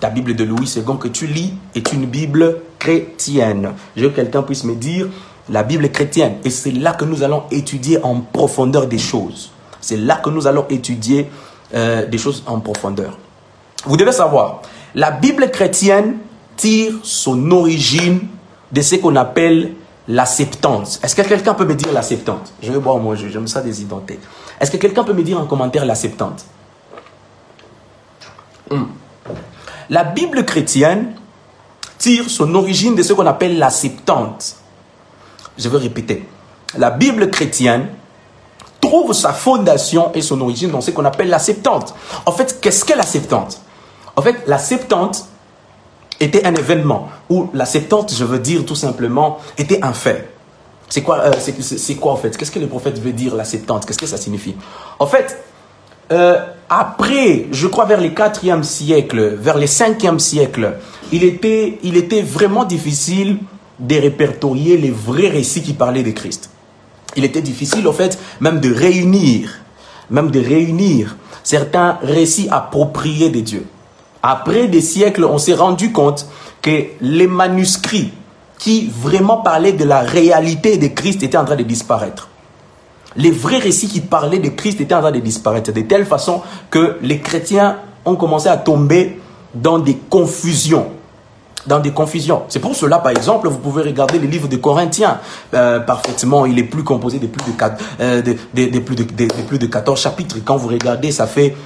ta 0.00 0.10
Bible 0.10 0.34
de 0.34 0.44
Louis 0.44 0.72
II 0.76 0.98
que 0.98 1.08
tu 1.08 1.26
lis 1.26 1.54
est 1.74 1.92
une 1.92 2.06
Bible 2.06 2.60
chrétienne. 2.78 3.72
Je 3.96 4.02
veux 4.02 4.10
que 4.10 4.16
quelqu'un 4.16 4.42
puisse 4.42 4.64
me 4.64 4.74
dire 4.74 5.08
la 5.48 5.62
Bible 5.62 5.90
chrétienne. 5.90 6.36
Et 6.44 6.50
c'est 6.50 6.72
là 6.72 6.92
que 6.92 7.04
nous 7.04 7.22
allons 7.22 7.44
étudier 7.50 8.02
en 8.02 8.20
profondeur 8.20 8.86
des 8.86 8.98
choses. 8.98 9.50
C'est 9.80 9.96
là 9.96 10.16
que 10.16 10.30
nous 10.30 10.46
allons 10.46 10.66
étudier 10.70 11.30
euh, 11.74 12.06
des 12.06 12.18
choses 12.18 12.42
en 12.46 12.60
profondeur. 12.60 13.18
Vous 13.84 13.96
devez 13.96 14.12
savoir, 14.12 14.62
la 14.94 15.10
Bible 15.10 15.50
chrétienne 15.50 16.18
tire 16.56 16.94
son 17.02 17.50
origine 17.50 18.20
de 18.72 18.80
ce 18.80 18.96
qu'on 18.96 19.14
appelle 19.14 19.72
la 20.08 20.26
Septante. 20.26 21.00
Est-ce 21.02 21.16
que 21.16 21.22
quelqu'un 21.22 21.54
peut 21.54 21.64
me 21.64 21.74
dire 21.74 21.92
la 21.92 22.02
Septante? 22.02 22.52
Je 22.62 22.72
vais 22.72 22.78
boire 22.78 22.98
moi, 22.98 23.14
j'aime 23.16 23.48
ça 23.48 23.60
des 23.60 23.82
identités. 23.82 24.20
Est-ce 24.60 24.70
que 24.70 24.76
quelqu'un 24.76 25.04
peut 25.04 25.12
me 25.12 25.22
dire 25.22 25.38
en 25.38 25.46
commentaire 25.46 25.84
la 25.84 25.94
Septante? 25.94 26.44
Hmm. 28.70 28.84
La 29.90 30.04
Bible 30.04 30.44
chrétienne 30.44 31.14
tire 31.98 32.28
son 32.28 32.54
origine 32.54 32.94
de 32.94 33.02
ce 33.02 33.12
qu'on 33.12 33.26
appelle 33.26 33.58
la 33.58 33.70
Septante. 33.70 34.56
Je 35.58 35.68
vais 35.68 35.78
répéter. 35.78 36.28
La 36.76 36.90
Bible 36.90 37.30
chrétienne 37.30 37.88
trouve 38.80 39.12
sa 39.12 39.32
fondation 39.32 40.12
et 40.14 40.22
son 40.22 40.40
origine 40.40 40.70
dans 40.70 40.80
ce 40.80 40.90
qu'on 40.90 41.04
appelle 41.04 41.28
la 41.28 41.38
Septante. 41.38 41.94
En 42.26 42.32
fait, 42.32 42.60
qu'est-ce 42.60 42.84
qu'est 42.84 42.96
la 42.96 43.02
Septante? 43.02 43.60
En 44.14 44.22
fait, 44.22 44.36
la 44.46 44.58
Septante 44.58 45.26
était 46.20 46.46
un 46.46 46.54
événement, 46.54 47.08
où 47.28 47.48
la 47.52 47.66
Septante, 47.66 48.12
je 48.14 48.24
veux 48.24 48.38
dire 48.38 48.64
tout 48.64 48.74
simplement, 48.74 49.38
était 49.58 49.82
un 49.82 49.92
fait. 49.92 50.30
C'est 50.88 51.02
quoi, 51.02 51.18
euh, 51.18 51.32
c'est, 51.40 51.94
quoi 51.96 52.12
en 52.12 52.16
fait? 52.16 52.36
Qu'est-ce 52.36 52.50
que 52.50 52.58
le 52.58 52.68
prophète 52.68 53.00
veut 53.00 53.12
dire 53.12 53.34
la 53.34 53.44
Septante? 53.44 53.86
Qu'est-ce 53.86 53.98
que 53.98 54.06
ça 54.06 54.16
signifie? 54.16 54.54
En 54.98 55.06
fait, 55.06 55.36
euh, 56.12 56.38
après, 56.68 57.46
je 57.50 57.66
crois 57.66 57.86
vers 57.86 58.00
les 58.00 58.10
4e 58.10 58.62
siècle, 58.62 59.36
vers 59.38 59.58
les 59.58 59.66
5e 59.66 60.18
siècle, 60.18 60.74
il 61.12 61.24
était, 61.24 61.78
il 61.82 61.96
était 61.96 62.22
vraiment 62.22 62.64
difficile 62.64 63.38
de 63.78 63.96
répertorier 63.96 64.76
les 64.76 64.90
vrais 64.90 65.28
récits 65.28 65.62
qui 65.62 65.74
parlaient 65.74 66.04
de 66.04 66.12
Christ. 66.12 66.50
Il 67.16 67.24
était 67.24 67.42
difficile, 67.42 67.86
en 67.88 67.92
fait, 67.92 68.18
même 68.40 68.60
de 68.60 68.72
réunir, 68.72 69.58
même 70.10 70.30
de 70.30 70.40
réunir 70.40 71.16
certains 71.42 71.98
récits 72.02 72.48
appropriés 72.50 73.30
de 73.30 73.40
Dieu. 73.40 73.66
Après 74.28 74.66
des 74.66 74.80
siècles, 74.80 75.24
on 75.24 75.38
s'est 75.38 75.54
rendu 75.54 75.92
compte 75.92 76.26
que 76.60 76.86
les 77.00 77.28
manuscrits 77.28 78.12
qui 78.58 78.90
vraiment 78.92 79.36
parlaient 79.36 79.72
de 79.72 79.84
la 79.84 80.00
réalité 80.00 80.78
de 80.78 80.88
Christ 80.88 81.22
étaient 81.22 81.36
en 81.36 81.44
train 81.44 81.54
de 81.54 81.62
disparaître. 81.62 82.28
Les 83.14 83.30
vrais 83.30 83.58
récits 83.58 83.86
qui 83.86 84.00
parlaient 84.00 84.40
de 84.40 84.48
Christ 84.48 84.80
étaient 84.80 84.96
en 84.96 85.00
train 85.00 85.12
de 85.12 85.20
disparaître 85.20 85.72
de 85.72 85.80
telle 85.82 86.04
façon 86.04 86.42
que 86.70 86.96
les 87.02 87.20
chrétiens 87.20 87.76
ont 88.04 88.16
commencé 88.16 88.48
à 88.48 88.56
tomber 88.56 89.20
dans 89.54 89.78
des 89.78 89.94
confusions 89.94 90.86
dans 91.66 91.80
des 91.80 91.90
confusions. 91.90 92.42
C'est 92.46 92.60
pour 92.60 92.76
cela, 92.76 93.00
par 93.00 93.10
exemple, 93.10 93.48
vous 93.48 93.58
pouvez 93.58 93.82
regarder 93.82 94.20
le 94.20 94.28
livre 94.28 94.46
de 94.46 94.56
Corinthiens 94.56 95.18
euh, 95.52 95.80
parfaitement. 95.80 96.46
Il 96.46 96.60
est 96.60 96.64
plus 96.64 96.84
composé 96.84 97.18
de 97.18 97.26
plus 97.26 97.44
de, 97.50 97.58
4, 97.58 97.84
euh, 97.98 98.22
de, 98.22 98.78
plus 98.78 99.58
de 99.58 99.66
14 99.66 100.00
chapitres. 100.00 100.36
Quand 100.44 100.56
vous 100.56 100.68
regardez, 100.68 101.10
ça 101.10 101.26
fait 101.26 101.56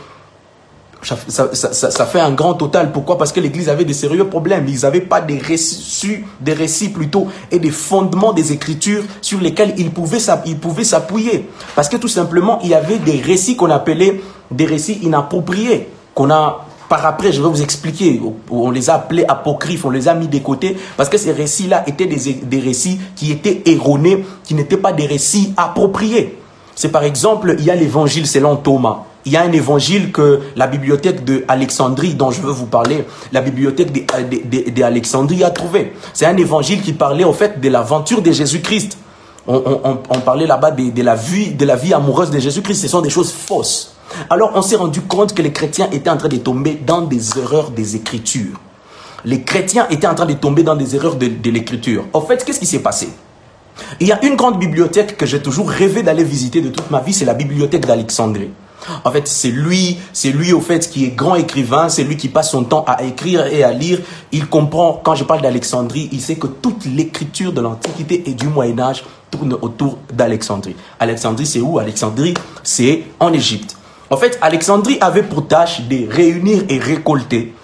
ça, 1.02 2.06
fait 2.06 2.20
un 2.20 2.32
grand 2.32 2.54
total. 2.54 2.92
Pourquoi? 2.92 3.16
Parce 3.16 3.32
que 3.32 3.40
l'Église 3.40 3.68
avait 3.68 3.84
des 3.84 3.94
sérieux 3.94 4.26
problèmes. 4.26 4.66
Ils 4.68 4.82
n'avaient 4.82 5.00
pas 5.00 5.20
des 5.20 5.38
récits, 5.38 6.24
des 6.40 6.52
récits 6.52 6.90
plutôt, 6.90 7.28
et 7.50 7.58
des 7.58 7.70
fondements 7.70 8.32
des 8.32 8.52
Écritures 8.52 9.04
sur 9.22 9.40
lesquels 9.40 9.74
ils 9.78 9.90
pouvaient, 9.90 10.18
ils 10.46 10.58
pouvaient 10.58 10.84
s'appuyer. 10.84 11.48
Parce 11.74 11.88
que 11.88 11.96
tout 11.96 12.08
simplement, 12.08 12.58
il 12.62 12.70
y 12.70 12.74
avait 12.74 12.98
des 12.98 13.20
récits 13.20 13.56
qu'on 13.56 13.70
appelait 13.70 14.20
des 14.50 14.66
récits 14.66 14.98
inappropriés, 15.02 15.88
qu'on 16.14 16.30
a 16.30 16.66
par 16.88 17.06
après, 17.06 17.30
je 17.30 17.40
vais 17.40 17.48
vous 17.48 17.62
expliquer. 17.62 18.20
On 18.50 18.72
les 18.72 18.90
a 18.90 18.94
appelés 18.94 19.24
apocryphes, 19.28 19.84
on 19.84 19.90
les 19.90 20.08
a 20.08 20.14
mis 20.14 20.26
de 20.26 20.40
côté 20.40 20.76
parce 20.96 21.08
que 21.08 21.18
ces 21.18 21.30
récits-là 21.30 21.84
étaient 21.86 22.06
des, 22.06 22.32
des, 22.32 22.58
récits 22.58 23.00
qui 23.14 23.30
étaient 23.30 23.62
erronés, 23.66 24.24
qui 24.42 24.54
n'étaient 24.54 24.76
pas 24.76 24.92
des 24.92 25.06
récits 25.06 25.54
appropriés. 25.56 26.36
C'est 26.74 26.90
par 26.90 27.04
exemple, 27.04 27.54
il 27.60 27.64
y 27.64 27.70
a 27.70 27.76
l'évangile 27.76 28.26
selon 28.26 28.56
Thomas. 28.56 29.04
Il 29.26 29.32
y 29.32 29.36
a 29.36 29.42
un 29.42 29.52
évangile 29.52 30.12
que 30.12 30.40
la 30.56 30.66
bibliothèque 30.66 31.24
d'Alexandrie, 31.24 32.14
dont 32.14 32.30
je 32.30 32.40
veux 32.40 32.52
vous 32.52 32.66
parler, 32.66 33.04
la 33.32 33.42
bibliothèque 33.42 33.92
d'Alexandrie 34.74 35.44
a 35.44 35.50
trouvé. 35.50 35.92
C'est 36.14 36.26
un 36.26 36.36
évangile 36.36 36.80
qui 36.80 36.92
parlait 36.92 37.24
au 37.24 37.32
fait 37.32 37.60
de 37.60 37.68
l'aventure 37.68 38.22
de 38.22 38.32
Jésus-Christ. 38.32 38.96
On, 39.46 40.20
parlait 40.24 40.46
là-bas 40.46 40.70
de, 40.70 41.02
la 41.02 41.14
vie, 41.14 41.52
de 41.52 41.64
la 41.64 41.76
vie 41.76 41.92
amoureuse 41.92 42.30
de 42.30 42.38
Jésus-Christ. 42.38 42.82
Ce 42.82 42.88
sont 42.88 43.02
des 43.02 43.10
choses 43.10 43.32
fausses. 43.32 43.94
Alors 44.28 44.52
on 44.54 44.62
s'est 44.62 44.76
rendu 44.76 45.02
compte 45.02 45.34
que 45.34 45.42
les 45.42 45.52
chrétiens 45.52 45.88
étaient 45.92 46.10
en 46.10 46.16
train 46.16 46.28
de 46.28 46.36
tomber 46.36 46.80
dans 46.84 47.02
des 47.02 47.38
erreurs 47.38 47.70
des 47.70 47.96
Écritures. 47.96 48.58
Les 49.24 49.42
chrétiens 49.42 49.86
étaient 49.90 50.06
en 50.06 50.14
train 50.14 50.26
de 50.26 50.32
tomber 50.32 50.62
dans 50.62 50.76
des 50.76 50.96
erreurs 50.96 51.16
de, 51.16 51.28
de 51.28 51.50
l'Écriture. 51.50 52.06
En 52.12 52.22
fait, 52.22 52.44
qu'est-ce 52.44 52.58
qui 52.58 52.66
s'est 52.66 52.80
passé? 52.80 53.08
Il 53.98 54.06
y 54.06 54.12
a 54.12 54.24
une 54.24 54.36
grande 54.36 54.58
bibliothèque 54.58 55.16
que 55.16 55.26
j'ai 55.26 55.40
toujours 55.40 55.68
rêvé 55.70 56.02
d'aller 56.02 56.24
visiter 56.24 56.60
de 56.60 56.70
toute 56.70 56.90
ma 56.90 57.00
vie, 57.00 57.12
c'est 57.12 57.24
la 57.24 57.34
bibliothèque 57.34 57.86
d'Alexandrie. 57.86 58.50
En 59.04 59.10
fait, 59.10 59.28
c'est 59.28 59.50
lui, 59.50 59.98
c'est 60.12 60.30
lui 60.30 60.52
au 60.52 60.60
fait 60.60 60.88
qui 60.88 61.04
est 61.04 61.10
grand 61.10 61.34
écrivain, 61.34 61.88
c'est 61.88 62.04
lui 62.04 62.16
qui 62.16 62.28
passe 62.28 62.50
son 62.50 62.64
temps 62.64 62.84
à 62.86 63.02
écrire 63.02 63.46
et 63.46 63.62
à 63.62 63.72
lire. 63.72 63.98
Il 64.32 64.46
comprend, 64.46 65.00
quand 65.04 65.14
je 65.14 65.24
parle 65.24 65.42
d'Alexandrie, 65.42 66.08
il 66.12 66.20
sait 66.20 66.36
que 66.36 66.46
toute 66.46 66.84
l'écriture 66.86 67.52
de 67.52 67.60
l'Antiquité 67.60 68.22
et 68.26 68.32
du 68.32 68.48
Moyen 68.48 68.78
Âge 68.78 69.04
tourne 69.30 69.56
autour 69.60 69.98
d'Alexandrie. 70.12 70.76
Alexandrie, 70.98 71.46
c'est 71.46 71.60
où? 71.60 71.78
Alexandrie, 71.78 72.34
c'est 72.62 73.04
en 73.20 73.32
Égypte. 73.32 73.76
En 74.08 74.16
fait, 74.16 74.38
Alexandrie 74.42 74.98
avait 75.00 75.22
pour 75.22 75.46
tâche 75.46 75.82
de 75.82 76.10
réunir 76.10 76.64
et 76.68 76.78
récolter 76.78 77.54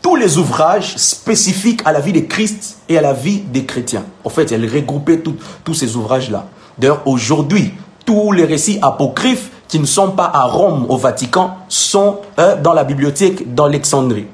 tous 0.00 0.16
les 0.16 0.38
ouvrages 0.38 0.96
spécifiques 0.96 1.82
à 1.84 1.92
la 1.92 2.00
vie 2.00 2.14
de 2.14 2.20
Christ 2.20 2.78
et 2.88 2.96
à 2.96 3.02
la 3.02 3.12
vie 3.12 3.40
des 3.40 3.66
chrétiens. 3.66 4.06
En 4.24 4.30
fait, 4.30 4.50
elle 4.50 4.66
regroupait 4.66 5.20
tous 5.20 5.74
ces 5.74 5.96
ouvrages-là. 5.96 6.46
D'ailleurs, 6.78 7.02
aujourd'hui, 7.04 7.74
tous 8.06 8.32
les 8.32 8.46
récits 8.46 8.78
apocryphes 8.80 9.50
qui 9.70 9.78
ne 9.78 9.86
sont 9.86 10.10
pas 10.10 10.30
à 10.34 10.42
Rome, 10.42 10.86
au 10.88 10.96
Vatican, 10.96 11.56
sont 11.68 12.18
euh, 12.40 12.60
dans 12.60 12.72
la 12.72 12.82
bibliothèque 12.82 13.54
d'Alexandrie. 13.54 14.26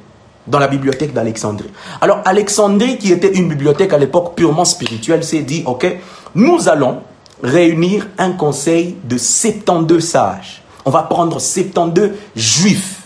Dans 0.46 0.58
la 0.58 0.66
bibliothèque 0.66 1.12
d'Alexandrie. 1.12 1.70
Alors, 2.00 2.20
Alexandrie, 2.24 2.96
qui 2.96 3.12
était 3.12 3.32
une 3.32 3.48
bibliothèque 3.48 3.92
à 3.92 3.98
l'époque 3.98 4.34
purement 4.34 4.64
spirituelle, 4.64 5.22
s'est 5.22 5.42
dit, 5.42 5.62
OK, 5.66 5.86
nous 6.34 6.68
allons 6.68 7.00
réunir 7.42 8.06
un 8.16 8.32
conseil 8.32 8.96
de 9.04 9.18
72 9.18 10.02
sages. 10.02 10.62
On 10.86 10.90
va 10.90 11.02
prendre 11.02 11.38
72 11.38 12.12
juifs 12.34 13.02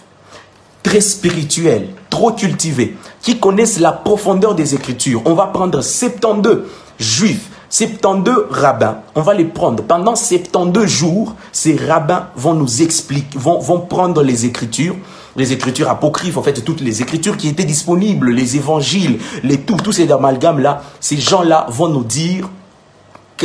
très 0.84 1.00
spirituels, 1.00 1.88
trop 2.10 2.30
cultivés, 2.30 2.96
qui 3.22 3.40
connaissent 3.40 3.80
la 3.80 3.92
profondeur 3.92 4.54
des 4.54 4.74
Écritures. 4.74 5.22
On 5.24 5.34
va 5.34 5.46
prendre 5.46 5.80
72 5.80 6.64
juifs 6.98 7.49
72 7.70 8.46
rabbins, 8.50 8.98
on 9.14 9.22
va 9.22 9.32
les 9.32 9.44
prendre. 9.44 9.84
Pendant 9.84 10.16
72 10.16 10.86
jours, 10.86 11.36
ces 11.52 11.76
rabbins 11.76 12.26
vont 12.34 12.54
nous 12.54 12.82
expliquer, 12.82 13.38
vont, 13.38 13.80
prendre 13.80 14.22
les 14.24 14.44
écritures, 14.44 14.96
les 15.36 15.52
écritures 15.52 15.88
apocryphes, 15.88 16.36
en 16.36 16.42
fait, 16.42 16.64
toutes 16.64 16.80
les 16.80 17.00
écritures 17.00 17.36
qui 17.36 17.46
étaient 17.46 17.64
disponibles, 17.64 18.30
les 18.30 18.56
évangiles, 18.56 19.20
les 19.44 19.58
tout, 19.58 19.76
tous 19.76 19.92
ces 19.92 20.10
amalgames-là. 20.10 20.82
Ces 20.98 21.16
gens-là 21.18 21.66
vont 21.70 21.88
nous 21.88 22.02
dire 22.02 22.50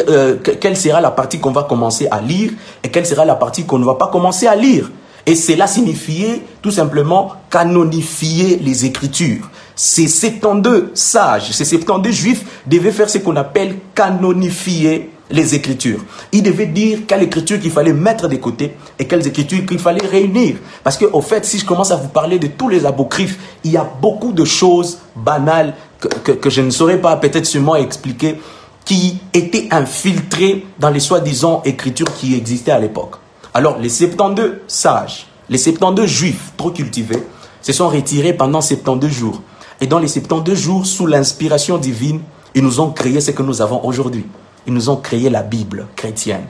euh, 0.10 0.38
quelle 0.38 0.76
sera 0.76 1.02
la 1.02 1.12
partie 1.12 1.40
qu'on 1.40 1.52
va 1.52 1.64
commencer 1.64 2.08
à 2.10 2.20
lire 2.20 2.52
et 2.84 2.90
quelle 2.90 3.06
sera 3.06 3.26
la 3.26 3.36
partie 3.36 3.66
qu'on 3.66 3.78
ne 3.78 3.86
va 3.86 3.94
pas 3.94 4.08
commencer 4.08 4.48
à 4.48 4.56
lire. 4.56 4.90
Et 5.28 5.36
cela 5.36 5.68
signifiait 5.68 6.42
tout 6.62 6.72
simplement 6.72 7.34
canonifier 7.50 8.58
les 8.58 8.86
Écritures. 8.86 9.50
Ces 9.76 10.08
72 10.08 10.92
sages, 10.94 11.52
ces 11.52 11.66
72 11.66 12.14
juifs 12.14 12.46
devaient 12.66 12.92
faire 12.92 13.10
ce 13.10 13.18
qu'on 13.18 13.36
appelle 13.36 13.76
canonifier 13.94 15.10
les 15.30 15.56
Écritures. 15.56 16.00
Ils 16.32 16.44
devaient 16.44 16.68
dire 16.68 17.00
quelle 17.08 17.24
écriture 17.24 17.60
qu'il 17.60 17.72
fallait 17.72 17.94
mettre 17.94 18.28
de 18.28 18.36
côté 18.38 18.76
et 19.00 19.06
quelles 19.06 19.26
écritures 19.28 19.66
qu'il 19.66 19.80
fallait 19.80 20.06
réunir. 20.06 20.58
Parce 20.84 20.98
que, 20.98 21.06
au 21.06 21.22
fait, 21.22 21.46
si 21.46 21.58
je 21.60 21.66
commence 21.66 21.92
à 21.92 21.96
vous 21.96 22.10
parler 22.10 22.40
de 22.40 22.48
tous 22.48 22.70
les 22.70 22.86
apocryphes, 22.86 23.38
il 23.64 23.72
y 23.72 23.78
a 23.78 23.84
beaucoup 23.84 24.32
de 24.32 24.46
choses 24.46 25.00
banales 25.16 25.74
que, 26.00 26.32
que 26.32 26.50
je 26.50 26.62
ne 26.62 26.70
saurais 26.70 27.02
pas 27.02 27.18
peut-être 27.18 27.46
sûrement 27.46 27.76
expliquer 27.76 28.40
qui 28.86 29.18
étaient 29.34 29.68
infiltrées 29.72 30.64
dans 30.80 30.92
les 30.92 31.00
soi-disant 31.00 31.64
écritures 31.66 32.14
qui 32.14 32.36
existaient 32.36 32.72
à 32.72 32.80
l'époque. 32.80 33.16
Alors, 33.54 33.80
les 33.80 33.90
72 33.90 34.58
sages, 34.68 35.26
les 35.50 35.58
72 35.58 36.06
juifs 36.06 36.52
trop 36.56 36.70
cultivés, 36.70 37.24
se 37.62 37.74
sont 37.74 37.90
retirés 37.90 38.34
pendant 38.34 38.62
72 38.62 39.10
jours. 39.12 39.42
Et 39.82 39.88
dans 39.88 40.00
les 40.00 40.08
72 40.08 40.58
jours, 40.58 40.86
sous 40.86 41.06
l'inspiration 41.06 41.78
divine, 41.78 42.22
ils 42.54 42.64
nous 42.64 42.80
ont 42.80 42.92
créé 42.92 43.20
ce 43.20 43.32
que 43.32 43.44
nous 43.44 43.62
avons 43.62 43.84
aujourd'hui. 43.84 44.26
Ils 44.68 44.74
nous 44.74 44.90
ont 44.90 44.96
créé 44.96 45.30
la 45.30 45.44
Bible 45.44 45.88
chrétienne. 45.96 46.46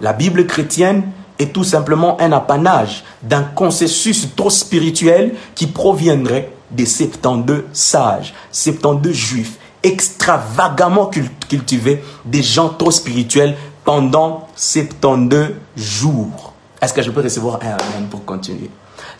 La 0.00 0.12
Bible 0.12 0.46
chrétienne 0.46 1.04
est 1.38 1.52
tout 1.52 1.64
simplement 1.64 2.20
un 2.20 2.32
apanage 2.32 3.04
d'un 3.22 3.42
consensus 3.42 4.28
trop 4.34 4.50
spirituel 4.50 5.34
qui 5.54 5.66
proviendrait 5.66 6.52
des 6.70 6.86
72 6.86 7.64
sages, 7.72 8.34
72 8.50 9.12
juifs 9.12 9.58
extravagamment 9.82 11.10
cultivés, 11.48 12.02
des 12.24 12.42
gens 12.42 12.70
trop 12.70 12.90
spirituels 12.90 13.54
pendant 13.84 14.48
72 14.56 15.50
jours. 15.76 16.54
Est-ce 16.80 16.94
que 16.94 17.02
je 17.02 17.10
peux 17.10 17.20
recevoir 17.20 17.58
un 17.62 17.72
Amen 17.72 18.08
pour 18.10 18.24
continuer? 18.24 18.70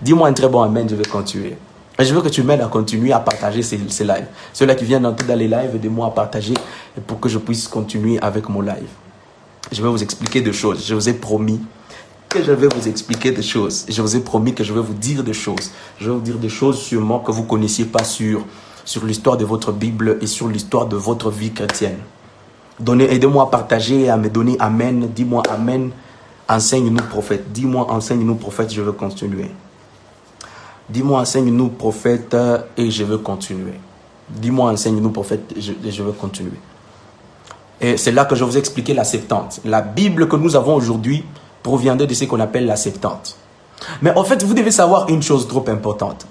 Dis-moi 0.01 0.29
un 0.29 0.33
très 0.33 0.49
bon 0.49 0.63
Amen, 0.63 0.89
je 0.89 0.95
vais 0.95 1.05
continuer. 1.05 1.57
Je 1.99 2.13
veux 2.13 2.23
que 2.23 2.29
tu 2.29 2.43
m'aides 2.43 2.61
à 2.61 2.67
continuer 2.67 3.13
à 3.13 3.21
partager 3.21 3.63
ces, 3.63 3.77
lives. 3.77 4.27
Ceux-là 4.53 4.75
qui 4.75 4.85
viennent 4.85 5.05
d'entrer 5.05 5.29
dans 5.29 5.39
les 5.39 5.47
lives, 5.47 5.77
aidez-moi 5.77 6.09
à 6.09 6.11
partager 6.11 6.55
pour 7.07 7.21
que 7.21 7.29
je 7.29 7.39
puisse 7.39 7.69
continuer 7.69 8.19
avec 8.21 8.49
mon 8.49 8.61
live. 8.61 8.89
Je 9.71 9.81
vais 9.81 9.89
vous 9.89 10.03
expliquer 10.03 10.41
des 10.41 10.53
choses. 10.53 10.85
Je 10.87 10.95
vous 10.95 11.09
ai 11.09 11.15
promis 11.15 11.61
que 12.29 12.43
je 12.43 12.51
vais 12.51 12.67
vous 12.67 12.89
expliquer 12.89 13.31
des 13.31 13.43
choses. 13.43 13.87
Je 13.89 14.03
vous 14.03 14.17
ai 14.17 14.21
promis 14.21 14.55
que 14.55 14.65
je 14.65 14.73
vais 14.73 14.81
vous 14.81 14.95
dire 14.95 15.23
des 15.23 15.33
choses. 15.33 15.71
Je 16.01 16.07
vais 16.07 16.17
vous 16.17 16.21
dire 16.21 16.37
des 16.37 16.49
choses 16.49 16.79
sûrement 16.79 17.21
que 17.21 17.31
vous 17.31 17.43
ne 17.43 17.49
connaissiez 17.49 17.85
pas 17.85 18.03
sur, 18.03 18.45
sur 18.85 19.05
l'histoire 19.05 19.37
de 19.37 19.45
votre 19.45 19.71
Bible 19.71 20.19
et 20.21 20.27
sur 20.27 20.49
l'histoire 20.49 20.87
de 20.87 20.97
votre 20.97 21.31
vie 21.31 21.53
chrétienne. 21.53 21.99
Aidez-moi 22.81 23.45
à 23.45 23.47
partager 23.47 24.03
et 24.03 24.11
à 24.11 24.17
me 24.17 24.29
donner 24.29 24.57
Amen. 24.59 25.11
Dis-moi 25.15 25.45
Amen. 25.49 25.91
Enseigne-nous, 26.49 27.05
prophète. 27.05 27.53
Dis-moi, 27.53 27.91
enseigne-nous, 27.91 28.35
prophète, 28.35 28.75
je 28.75 28.83
veux 28.83 28.93
continuer. 28.93 29.51
Dis-moi, 30.89 31.21
enseigne-nous, 31.21 31.69
prophète, 31.69 32.37
et 32.77 32.91
je 32.91 33.05
veux 33.05 33.19
continuer. 33.19 33.75
Dis-moi, 34.29 34.71
enseigne-nous, 34.71 35.11
prophète, 35.11 35.53
et 35.57 35.91
je, 35.91 36.03
veux 36.03 36.13
continuer. 36.13 36.59
Et 37.81 37.97
c'est 37.97 38.13
là 38.13 38.25
que 38.25 38.35
je 38.35 38.45
vous 38.45 38.57
ai 38.57 38.59
expliqué 38.59 38.95
la 38.95 39.05
Septante. 39.05 39.61
La 39.65 39.81
Bible 39.81 40.29
que 40.29 40.37
nous 40.37 40.57
avons 40.57 40.75
aujourd'hui 40.75 41.25
proviendrait 41.63 42.07
de 42.07 42.15
ce 42.15 42.25
qu'on 42.25 42.41
appelle 42.41 42.67
la 42.67 42.77
Septante. 42.77 43.37
Mais 44.03 44.17
en 44.17 44.25
fait, 44.25 44.43
vous 44.43 44.55
devez 44.55 44.71
savoir 44.71 45.09
une 45.09 45.23
chose 45.23 45.49
trop 45.49 45.65
importante. 45.69 46.27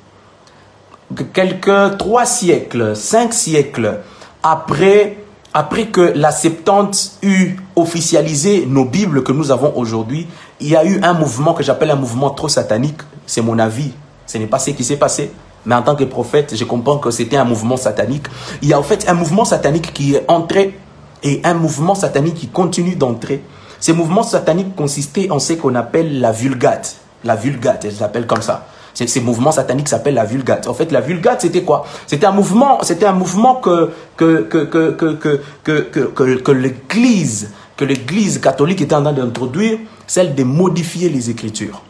Quelques 1.33 1.97
trois 1.97 2.25
siècles, 2.25 2.95
cinq 2.95 3.33
siècles 3.33 3.99
après 4.41 5.17
après 5.53 5.87
que 5.87 6.01
la 6.01 6.31
Septante 6.31 7.19
eut 7.21 7.57
officialisé 7.75 8.65
nos 8.65 8.85
Bibles 8.85 9.23
que 9.23 9.31
nous 9.31 9.51
avons 9.51 9.71
aujourd'hui, 9.75 10.27
il 10.59 10.69
y 10.69 10.75
a 10.75 10.83
eu 10.83 10.99
un 11.03 11.13
mouvement 11.13 11.53
que 11.53 11.61
j'appelle 11.61 11.91
un 11.91 11.95
mouvement 11.95 12.31
trop 12.31 12.49
satanique. 12.49 13.01
C'est 13.27 13.43
mon 13.43 13.59
avis. 13.59 13.91
Ce 14.25 14.37
n'est 14.37 14.47
pas 14.47 14.59
ce 14.59 14.71
qui 14.71 14.83
s'est 14.83 14.97
passé. 14.97 15.31
Mais 15.65 15.75
en 15.75 15.81
tant 15.81 15.95
que 15.95 16.03
prophète, 16.03 16.55
je 16.55 16.63
comprends 16.65 16.97
que 16.97 17.11
c'était 17.11 17.37
un 17.37 17.45
mouvement 17.45 17.77
satanique. 17.77 18.25
Il 18.61 18.67
y 18.67 18.73
a 18.73 18.79
en 18.79 18.83
fait 18.83 19.07
un 19.07 19.13
mouvement 19.13 19.45
satanique 19.45 19.93
qui 19.93 20.15
est 20.15 20.25
entré 20.27 20.77
et 21.23 21.39
un 21.43 21.53
mouvement 21.53 21.95
satanique 21.95 22.35
qui 22.35 22.47
continue 22.47 22.95
d'entrer. 22.95 23.43
Ces 23.79 23.93
mouvements 23.93 24.23
sataniques 24.23 24.75
consistaient 24.75 25.29
en 25.31 25.39
ce 25.39 25.53
qu'on 25.53 25.75
appelle 25.75 26.19
la 26.19 26.31
vulgate. 26.31 26.97
La 27.23 27.35
vulgate, 27.35 27.85
elle 27.85 27.93
s'appelle 27.93 28.27
comme 28.27 28.41
ça. 28.41 28.67
Ces 28.93 29.21
mouvements 29.21 29.51
sataniques 29.51 29.89
s'appellent 29.89 30.13
la 30.13 30.25
Vulgate. 30.25 30.67
En 30.67 30.73
fait, 30.73 30.91
la 30.91 31.01
Vulgate, 31.01 31.41
c'était 31.41 31.63
quoi? 31.63 31.85
C'était 32.05 32.27
un 32.27 32.31
mouvement, 32.31 32.79
c'était 32.83 33.05
un 33.05 33.13
mouvement 33.13 33.55
que, 33.55 33.91
que, 34.15 34.41
que, 34.41 34.65
que, 34.65 35.41
que, 35.63 36.35
que, 36.35 36.51
l'Église 36.51 37.51
que 37.75 37.85
l'Église 37.85 38.39
catholique 38.39 38.81
était 38.81 38.93
en 38.93 39.01
train 39.01 39.13
d'introduire, 39.13 39.79
celle 40.05 40.35
de 40.35 40.43
modifier 40.43 41.09
les 41.09 41.31
Écritures. 41.31 41.81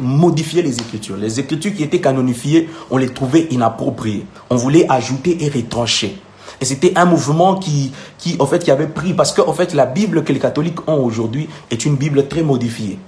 Modifier 0.00 0.62
les 0.62 0.74
Écritures. 0.78 1.16
Les 1.16 1.40
Écritures 1.40 1.74
qui 1.74 1.82
étaient 1.82 2.00
canonifiées, 2.00 2.68
on 2.90 2.96
les 2.96 3.12
trouvait 3.12 3.48
inappropriées. 3.50 4.26
On 4.50 4.56
voulait 4.56 4.86
ajouter 4.88 5.44
et 5.44 5.48
retrancher. 5.48 6.18
Et 6.60 6.64
c'était 6.64 6.92
un 6.96 7.04
mouvement 7.04 7.56
qui, 7.56 7.92
qui, 8.18 8.36
en 8.38 8.46
fait, 8.46 8.64
qui 8.64 8.70
avait 8.70 8.88
pris, 8.88 9.14
parce 9.14 9.32
que, 9.32 9.40
en 9.40 9.52
fait, 9.52 9.74
la 9.74 9.86
Bible 9.86 10.24
que 10.24 10.32
les 10.32 10.40
catholiques 10.40 10.88
ont 10.88 11.04
aujourd'hui 11.04 11.48
est 11.70 11.84
une 11.84 11.96
Bible 11.96 12.26
très 12.26 12.42
modifiée 12.42 12.98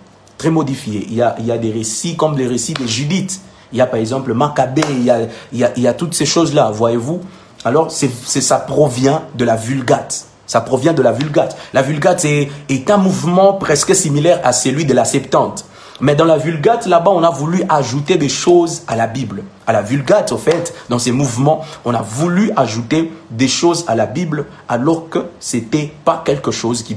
très 0.40 0.50
modifié. 0.50 1.06
Il 1.10 1.14
y 1.14 1.22
a, 1.22 1.36
il 1.38 1.44
y 1.44 1.52
a 1.52 1.58
des 1.58 1.70
récits 1.70 2.16
comme 2.16 2.38
les 2.38 2.46
récits 2.46 2.72
de 2.72 2.86
Judith. 2.86 3.40
Il 3.72 3.78
y 3.78 3.82
a 3.82 3.86
par 3.86 4.00
exemple 4.00 4.32
Maccabée, 4.32 4.82
il 4.90 5.04
y 5.04 5.10
a, 5.10 5.18
il 5.52 5.82
y 5.82 5.86
a, 5.86 5.92
toutes 5.92 6.14
ces 6.14 6.24
choses-là, 6.24 6.70
voyez-vous. 6.70 7.20
Alors, 7.62 7.90
c'est, 7.90 8.10
ça 8.24 8.56
provient 8.56 9.22
de 9.34 9.44
la 9.44 9.56
Vulgate. 9.56 10.24
Ça 10.46 10.62
provient 10.62 10.94
de 10.94 11.02
la 11.02 11.12
Vulgate. 11.12 11.56
La 11.74 11.82
Vulgate 11.82 12.24
est 12.24 12.90
un 12.90 12.96
mouvement 12.96 13.52
presque 13.52 13.94
similaire 13.94 14.40
à 14.42 14.54
celui 14.54 14.86
de 14.86 14.94
la 14.94 15.04
Septante. 15.04 15.66
Mais 16.00 16.14
dans 16.14 16.24
la 16.24 16.38
Vulgate, 16.38 16.86
là-bas, 16.86 17.10
on 17.10 17.22
a 17.22 17.30
voulu 17.30 17.62
ajouter 17.68 18.16
des 18.16 18.30
choses 18.30 18.82
à 18.88 18.96
la 18.96 19.06
Bible. 19.06 19.42
À 19.66 19.72
la 19.72 19.82
Vulgate, 19.82 20.32
au 20.32 20.38
fait, 20.38 20.74
dans 20.88 20.98
ces 20.98 21.12
mouvements, 21.12 21.62
on 21.84 21.92
a 21.92 22.00
voulu 22.00 22.50
ajouter 22.56 23.12
des 23.30 23.48
choses 23.48 23.84
à 23.86 23.94
la 23.94 24.06
Bible 24.06 24.46
alors 24.68 25.10
que 25.10 25.18
c'était 25.40 25.92
pas 26.04 26.22
quelque 26.24 26.50
chose 26.50 26.82
qui, 26.82 26.96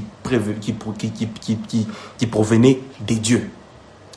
provenait 2.30 2.80
des 3.06 3.16
dieux. 3.16 3.50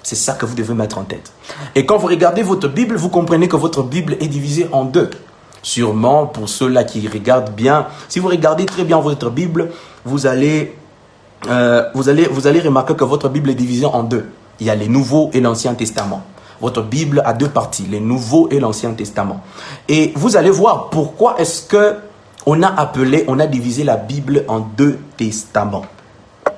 C'est 0.03 0.15
ça 0.15 0.33
que 0.33 0.45
vous 0.45 0.55
devez 0.55 0.73
mettre 0.73 0.97
en 0.97 1.03
tête. 1.03 1.33
Et 1.75 1.85
quand 1.85 1.97
vous 1.97 2.07
regardez 2.07 2.41
votre 2.41 2.69
Bible, 2.69 2.95
vous 2.95 3.09
comprenez 3.09 3.49
que 3.49 3.57
votre 3.57 3.83
Bible 3.83 4.15
est 4.21 4.27
divisée 4.27 4.69
en 4.71 4.85
deux. 4.85 5.09
Sûrement, 5.61 6.27
pour 6.27 6.47
ceux-là 6.47 6.85
qui 6.85 7.05
regardent 7.09 7.53
bien, 7.53 7.87
si 8.07 8.19
vous 8.19 8.29
regardez 8.29 8.65
très 8.65 8.85
bien 8.85 9.01
votre 9.01 9.29
Bible, 9.29 9.69
vous 10.05 10.27
allez, 10.27 10.77
euh, 11.49 11.83
vous 11.93 12.07
allez, 12.07 12.25
vous 12.25 12.47
allez 12.47 12.61
remarquer 12.61 12.95
que 12.95 13.03
votre 13.03 13.27
Bible 13.27 13.49
est 13.49 13.55
divisée 13.55 13.85
en 13.85 14.03
deux 14.03 14.27
il 14.59 14.67
y 14.67 14.69
a 14.69 14.75
les 14.75 14.87
Nouveaux 14.87 15.29
et 15.33 15.39
l'Ancien 15.39 15.73
Testament. 15.73 16.23
Votre 16.59 16.81
Bible 16.81 17.21
a 17.25 17.33
deux 17.33 17.49
parties, 17.49 17.85
les 17.89 17.99
Nouveaux 17.99 18.49
et 18.49 18.59
l'Ancien 18.59 18.91
Testament. 18.93 19.41
Et 19.87 20.11
vous 20.15 20.37
allez 20.37 20.49
voir 20.49 20.89
pourquoi 20.89 21.39
est-ce 21.39 21.63
que 21.63 21.95
on 22.45 22.63
a 22.63 22.67
appelé, 22.67 23.25
on 23.27 23.39
a 23.39 23.45
divisé 23.45 23.83
la 23.83 23.97
Bible 23.97 24.45
en 24.47 24.59
deux 24.59 24.99
testaments. 25.17 25.85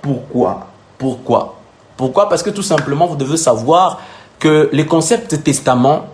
Pourquoi? 0.01 0.67
Pourquoi? 0.97 1.55
Pourquoi? 1.97 2.29
Parce 2.29 2.43
que 2.43 2.51
tout 2.51 2.63
simplement, 2.63 3.07
vous 3.07 3.15
devez 3.15 3.37
savoir 3.37 3.99
que 4.37 4.69
le 4.71 4.83
concept 4.83 5.43
testament 5.43 6.05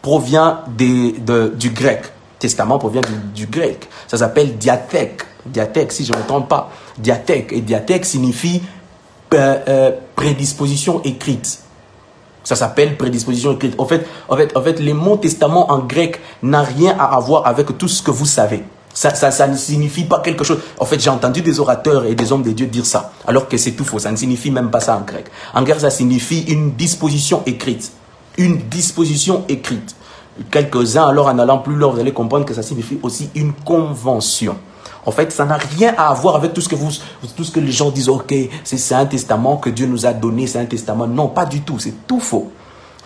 provient 0.00 0.60
du 0.68 1.70
grec. 1.74 2.04
Testament 2.38 2.78
provient 2.78 3.02
du, 3.34 3.46
grec. 3.46 3.88
Ça 4.08 4.16
s'appelle 4.16 4.56
diathèque. 4.56 5.22
Diathèque, 5.46 5.92
si 5.92 6.04
je 6.04 6.12
ne 6.12 6.18
me 6.18 6.22
trompe 6.24 6.48
pas. 6.48 6.70
Diathèque. 6.98 7.52
Et 7.52 7.60
diathèque 7.60 8.04
signifie 8.04 8.62
prédisposition 10.14 11.02
écrite. 11.02 11.60
Ça 12.44 12.56
s'appelle 12.56 12.96
prédisposition 12.96 13.52
écrite. 13.52 13.74
En 13.78 13.86
fait, 13.86 14.06
en 14.28 14.36
fait, 14.36 14.56
en 14.56 14.62
fait, 14.62 14.80
les 14.80 14.94
mots 14.94 15.16
testament 15.16 15.70
en 15.70 15.78
grec 15.78 16.20
n'a 16.42 16.62
rien 16.62 16.96
à 16.98 17.18
voir 17.20 17.46
avec 17.46 17.78
tout 17.78 17.88
ce 17.88 18.02
que 18.02 18.10
vous 18.10 18.26
savez. 18.26 18.64
Ça, 18.94 19.14
ça, 19.14 19.30
ça, 19.30 19.46
ne 19.46 19.56
signifie 19.56 20.04
pas 20.04 20.20
quelque 20.20 20.44
chose. 20.44 20.58
En 20.78 20.84
fait, 20.84 21.00
j'ai 21.00 21.08
entendu 21.08 21.40
des 21.40 21.60
orateurs 21.60 22.04
et 22.04 22.14
des 22.14 22.30
hommes 22.30 22.42
de 22.42 22.50
Dieu 22.50 22.66
dire 22.66 22.84
ça, 22.84 23.12
alors 23.26 23.48
que 23.48 23.56
c'est 23.56 23.72
tout 23.72 23.84
faux. 23.84 23.98
Ça 23.98 24.10
ne 24.10 24.16
signifie 24.16 24.50
même 24.50 24.70
pas 24.70 24.80
ça 24.80 24.96
en 24.96 25.00
grec. 25.00 25.26
En 25.54 25.62
grec, 25.62 25.80
ça 25.80 25.88
signifie 25.88 26.42
une 26.42 26.72
disposition 26.72 27.42
écrite. 27.46 27.92
Une 28.36 28.58
disposition 28.58 29.44
écrite. 29.48 29.94
Quelques-uns, 30.50 31.06
alors 31.06 31.28
en 31.28 31.38
allant 31.38 31.58
plus 31.58 31.74
loin, 31.74 31.92
vous 31.92 32.00
allez 32.00 32.12
comprendre 32.12 32.44
que 32.44 32.54
ça 32.54 32.62
signifie 32.62 32.98
aussi 33.02 33.30
une 33.34 33.52
convention. 33.52 34.56
En 35.04 35.10
fait, 35.10 35.32
ça 35.32 35.44
n'a 35.44 35.56
rien 35.56 35.94
à 35.98 36.12
voir 36.14 36.36
avec 36.36 36.52
tout 36.52 36.60
ce 36.60 36.68
que, 36.68 37.60
les 37.60 37.72
gens 37.72 37.90
disent, 37.90 38.08
ok, 38.08 38.34
c'est 38.62 38.94
un 38.94 39.06
testament 39.06 39.56
que 39.56 39.70
Dieu 39.70 39.86
nous 39.86 40.06
a 40.06 40.12
donné, 40.12 40.46
c'est 40.46 40.60
un 40.60 40.66
testament. 40.66 41.06
Non, 41.06 41.28
pas 41.28 41.44
du 41.44 41.62
tout, 41.62 41.78
c'est 41.78 42.06
tout 42.06 42.20
faux. 42.20 42.52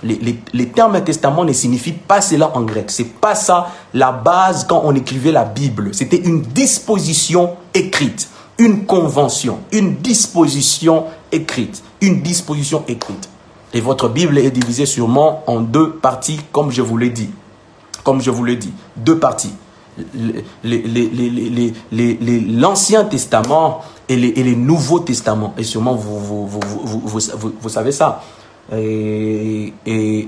Les, 0.02 0.38
les, 0.52 0.68
termes 0.68 1.02
testament 1.02 1.44
ne 1.44 1.54
signifient 1.54 1.92
pas 1.92 2.20
cela 2.20 2.54
en 2.54 2.62
grec. 2.62 2.90
C'est 2.90 3.18
pas 3.18 3.34
ça 3.34 3.68
la 3.94 4.12
base 4.12 4.66
quand 4.68 4.82
on 4.84 4.94
écrivait 4.94 5.32
la 5.32 5.44
Bible. 5.44 5.94
C'était 5.94 6.18
une 6.18 6.42
disposition 6.42 7.56
écrite, 7.72 8.28
une 8.58 8.84
convention, 8.84 9.60
une 9.72 9.96
disposition 9.96 11.04
écrite, 11.32 11.82
une 12.02 12.20
disposition 12.20 12.84
écrite. 12.88 13.30
Et 13.72 13.80
votre 13.80 14.10
Bible 14.10 14.36
est 14.36 14.50
divisée 14.50 14.86
sûrement 14.86 15.42
en 15.46 15.60
deux 15.60 15.92
parties, 15.92 16.40
comme 16.52 16.70
je 16.70 16.82
vous 16.82 16.98
l'ai 16.98 17.10
dit. 17.10 17.30
Comme 18.04 18.20
je 18.20 18.30
vous 18.30 18.44
l'ai 18.44 18.56
dit, 18.56 18.72
deux 18.96 19.18
parties 19.18 19.54
l'Ancien 22.48 23.04
Testament 23.04 23.80
et 24.08 24.16
les, 24.16 24.28
et 24.28 24.56
Nouveaux 24.56 25.00
Testaments. 25.00 25.54
Et 25.58 25.64
sûrement, 25.64 25.94
vous, 25.94 26.18
vous, 26.18 26.48
vous, 26.48 27.52
vous 27.60 27.68
savez 27.68 27.92
ça. 27.92 28.22
Et, 28.72 29.72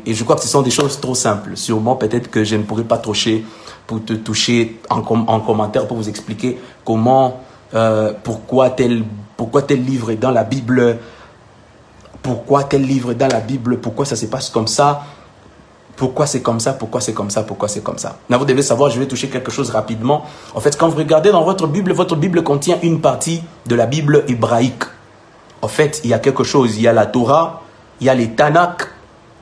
je 0.07 0.25
crois 0.25 0.37
que 0.37 0.43
ce 0.43 0.49
sont 0.49 0.63
des 0.63 0.71
choses 0.71 1.01
trop 1.01 1.15
simples. 1.15 1.57
Sûrement, 1.57 1.97
peut-être 1.97 2.31
que 2.31 2.45
je 2.45 2.57
ne 2.57 2.63
pourrais 2.63 2.85
pas 2.85 2.99
toucher, 2.99 3.45
pour 3.87 4.05
te 4.05 4.13
toucher 4.13 4.81
en, 4.91 4.99
en 4.99 5.41
commentaire 5.41 5.87
pour 5.87 5.97
vous 5.97 6.09
expliquer 6.09 6.59
comment, 6.85 7.41
euh, 7.75 8.13
pourquoi, 8.23 8.71
tel, 8.71 9.03
pourquoi 9.37 9.63
tel 9.63 9.85
livre 9.85 10.11
est 10.11 10.17
dans 10.17 10.31
la 10.31 10.45
Bible, 10.45 10.99
pourquoi 12.23 12.65
tel 12.65 12.83
livre 12.83 13.13
est 13.13 13.17
dans 13.17 13.29
la 13.29 13.41
Bible, 13.41 13.79
pourquoi 13.79 14.05
ça 14.05 14.17
se 14.17 14.27
passe 14.27 14.51
comme 14.51 14.69
ça 14.69 15.03
pourquoi 15.99 16.27
c'est 16.27 16.41
comme 16.41 16.61
ça, 16.61 16.73
pourquoi 16.75 17.01
c'est 17.01 17.13
comme 17.13 17.29
ça, 17.29 17.43
pourquoi 17.43 17.69
c'est 17.69 17.83
comme 17.83 17.99
ça? 17.99 18.19
Là, 18.31 18.39
vous 18.39 18.45
devez 18.45 18.63
savoir, 18.63 18.89
je 18.89 18.99
vais 19.01 19.07
toucher 19.07 19.29
quelque 19.29 19.51
chose 19.51 19.71
rapidement. 19.71 20.25
En 20.55 20.61
fait, 20.61 20.79
quand 20.79 20.89
vous 20.89 20.97
regardez 20.97 21.33
dans 21.33 21.43
votre 21.43 21.67
Bible, 21.67 21.93
votre 21.93 22.15
Bible 22.15 22.45
contient 22.45 22.79
une 22.83 23.01
partie 23.01 23.43
de 23.67 23.75
la 23.75 23.87
Bible 23.87 24.25
hébraïque. 24.29 24.85
En 25.61 25.67
fait, 25.67 26.01
il 26.05 26.11
y 26.11 26.15
a 26.15 26.21
quelque 26.21 26.45
chose. 26.45 26.77
Il 26.77 26.83
y 26.83 26.89
a 26.89 26.93
la 26.93 27.07
Torah, 27.07 27.63
il 28.01 28.07
y 28.07 28.11
a 28.11 28.15
les 28.15 28.31
Tanakh, 28.31 28.87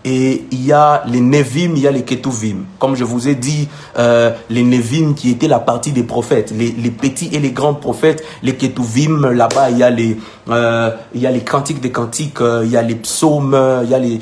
et 0.06 0.46
il 0.52 0.64
y 0.64 0.72
a 0.72 1.02
les 1.08 1.20
Nevim, 1.20 1.72
il 1.74 1.80
y 1.80 1.88
a 1.88 1.90
les 1.90 2.04
Ketuvim. 2.04 2.64
Comme 2.78 2.94
je 2.94 3.02
vous 3.02 3.26
ai 3.26 3.34
dit, 3.34 3.68
euh, 3.98 4.30
les 4.48 4.62
Nevim 4.62 5.14
qui 5.14 5.30
étaient 5.30 5.48
la 5.48 5.58
partie 5.58 5.90
des 5.90 6.04
prophètes, 6.04 6.52
les, 6.56 6.90
petits 6.92 7.28
et 7.32 7.40
les 7.40 7.50
grands 7.50 7.74
prophètes, 7.74 8.22
les 8.44 8.54
Ketuvim, 8.54 9.32
là-bas 9.32 9.70
il 9.70 9.78
y 9.78 9.82
a 9.82 9.90
les, 9.90 10.16
euh, 10.48 10.92
il 11.12 11.20
y 11.20 11.26
a 11.26 11.32
les 11.32 11.40
cantiques 11.40 11.80
des 11.80 11.90
cantiques, 11.90 12.40
euh, 12.40 12.62
il 12.64 12.70
y 12.70 12.76
a 12.76 12.82
les 12.82 12.94
psaumes, 12.94 13.58
il 13.82 13.90
y 13.90 13.94
a 13.94 13.98
les, 13.98 14.20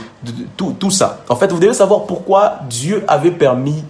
tout, 0.56 0.74
tout 0.78 0.90
ça. 0.90 1.18
En 1.28 1.36
fait, 1.36 1.52
vous 1.52 1.58
devez 1.58 1.74
savoir 1.74 2.04
pourquoi 2.06 2.60
Dieu 2.70 3.04
avait 3.06 3.30
permis 3.30 3.84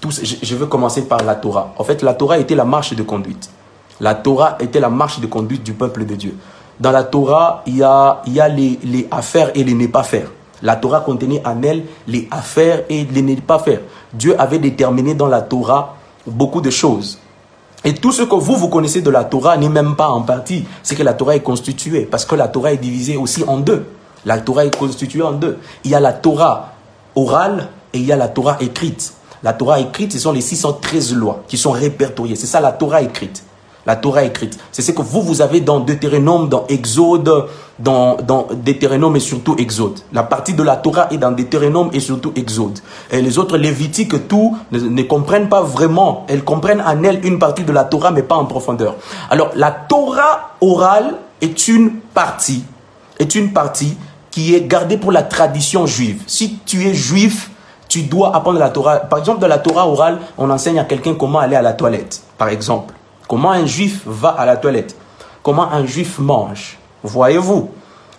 tout 0.00 0.10
Je, 0.12 0.54
veux 0.54 0.66
commencer 0.66 1.02
par 1.02 1.24
la 1.24 1.34
Torah. 1.34 1.74
En 1.76 1.82
fait, 1.82 2.02
la 2.02 2.14
Torah 2.14 2.38
était 2.38 2.54
la 2.54 2.64
marche 2.64 2.94
de 2.94 3.02
conduite. 3.02 3.50
La 3.98 4.14
Torah 4.14 4.56
était 4.60 4.80
la 4.80 4.90
marche 4.90 5.18
de 5.18 5.26
conduite 5.26 5.64
du 5.64 5.72
peuple 5.72 6.06
de 6.06 6.14
Dieu. 6.14 6.36
Dans 6.78 6.92
la 6.92 7.02
Torah, 7.02 7.64
il 7.66 7.78
y 7.78 7.82
a, 7.82 8.22
il 8.26 8.32
y 8.32 8.40
a 8.40 8.48
les, 8.48 8.78
les 8.84 9.08
affaires 9.10 9.50
et 9.56 9.64
les 9.64 9.74
ne 9.74 9.88
pas 9.88 10.04
faire. 10.04 10.28
La 10.62 10.76
Torah 10.76 11.00
contenait 11.00 11.42
en 11.46 11.62
elle 11.62 11.84
les 12.06 12.28
affaires 12.30 12.82
et 12.88 13.04
les 13.04 13.22
ne 13.22 13.34
pas 13.36 13.58
faire. 13.58 13.80
Dieu 14.12 14.38
avait 14.40 14.58
déterminé 14.58 15.14
dans 15.14 15.26
la 15.26 15.42
Torah 15.42 15.96
beaucoup 16.26 16.60
de 16.60 16.70
choses. 16.70 17.18
Et 17.82 17.94
tout 17.94 18.12
ce 18.12 18.22
que 18.22 18.34
vous, 18.34 18.56
vous 18.56 18.68
connaissez 18.68 19.00
de 19.00 19.10
la 19.10 19.24
Torah 19.24 19.56
n'est 19.56 19.70
même 19.70 19.96
pas 19.96 20.08
en 20.08 20.22
partie. 20.22 20.64
C'est 20.82 20.96
que 20.96 21.02
la 21.02 21.14
Torah 21.14 21.36
est 21.36 21.40
constituée. 21.40 22.02
Parce 22.02 22.26
que 22.26 22.34
la 22.34 22.48
Torah 22.48 22.72
est 22.72 22.76
divisée 22.78 23.16
aussi 23.16 23.42
en 23.46 23.58
deux. 23.58 23.86
La 24.26 24.38
Torah 24.38 24.66
est 24.66 24.76
constituée 24.76 25.22
en 25.22 25.32
deux. 25.32 25.58
Il 25.84 25.90
y 25.90 25.94
a 25.94 26.00
la 26.00 26.12
Torah 26.12 26.74
orale 27.14 27.68
et 27.94 27.98
il 27.98 28.04
y 28.04 28.12
a 28.12 28.16
la 28.16 28.28
Torah 28.28 28.58
écrite. 28.60 29.14
La 29.42 29.54
Torah 29.54 29.80
écrite, 29.80 30.12
ce 30.12 30.18
sont 30.18 30.32
les 30.32 30.42
613 30.42 31.14
lois 31.14 31.42
qui 31.48 31.56
sont 31.56 31.70
répertoriées. 31.70 32.36
C'est 32.36 32.46
ça 32.46 32.60
la 32.60 32.72
Torah 32.72 33.00
écrite. 33.00 33.42
La 33.86 33.96
Torah 33.96 34.24
écrite. 34.24 34.58
C'est 34.72 34.82
ce 34.82 34.92
que 34.92 35.02
vous, 35.02 35.22
vous 35.22 35.40
avez 35.42 35.60
dans 35.60 35.80
Deutéronome, 35.80 36.48
dans 36.48 36.66
Exode, 36.68 37.46
dans, 37.78 38.16
dans 38.16 38.46
Deutéronome 38.52 39.16
et 39.16 39.20
surtout 39.20 39.56
Exode. 39.58 40.00
La 40.12 40.22
partie 40.22 40.52
de 40.54 40.62
la 40.62 40.76
Torah 40.76 41.08
est 41.10 41.16
dans 41.16 41.32
Deutéronome 41.32 41.90
et 41.92 42.00
surtout 42.00 42.32
Exode. 42.36 42.78
Et 43.10 43.22
les 43.22 43.38
autres 43.38 43.56
Lévitiques, 43.56 44.28
tout, 44.28 44.56
ne, 44.70 44.78
ne 44.78 45.02
comprennent 45.02 45.48
pas 45.48 45.62
vraiment. 45.62 46.26
Elles 46.28 46.44
comprennent 46.44 46.82
en 46.82 47.02
elles 47.02 47.24
une 47.24 47.38
partie 47.38 47.64
de 47.64 47.72
la 47.72 47.84
Torah, 47.84 48.10
mais 48.10 48.22
pas 48.22 48.36
en 48.36 48.44
profondeur. 48.44 48.96
Alors, 49.30 49.50
la 49.54 49.70
Torah 49.70 50.56
orale 50.60 51.16
est 51.40 51.68
une 51.68 51.92
partie, 52.14 52.64
est 53.18 53.34
une 53.34 53.52
partie 53.52 53.96
qui 54.30 54.54
est 54.54 54.62
gardée 54.62 54.98
pour 54.98 55.10
la 55.10 55.22
tradition 55.22 55.86
juive. 55.86 56.22
Si 56.26 56.58
tu 56.66 56.86
es 56.86 56.94
juif, 56.94 57.50
tu 57.88 58.02
dois 58.02 58.36
apprendre 58.36 58.58
la 58.58 58.70
Torah. 58.70 58.98
Par 58.98 59.18
exemple, 59.18 59.40
dans 59.40 59.48
la 59.48 59.58
Torah 59.58 59.88
orale, 59.88 60.18
on 60.38 60.48
enseigne 60.50 60.78
à 60.78 60.84
quelqu'un 60.84 61.14
comment 61.14 61.40
aller 61.40 61.56
à 61.56 61.62
la 61.62 61.72
toilette, 61.72 62.22
par 62.38 62.48
exemple. 62.48 62.94
Comment 63.30 63.52
un 63.52 63.64
juif 63.64 64.00
va 64.06 64.30
à 64.30 64.44
la 64.44 64.56
toilette? 64.56 64.96
Comment 65.44 65.70
un 65.70 65.86
juif 65.86 66.18
mange? 66.18 66.76
Voyez-vous? 67.04 67.70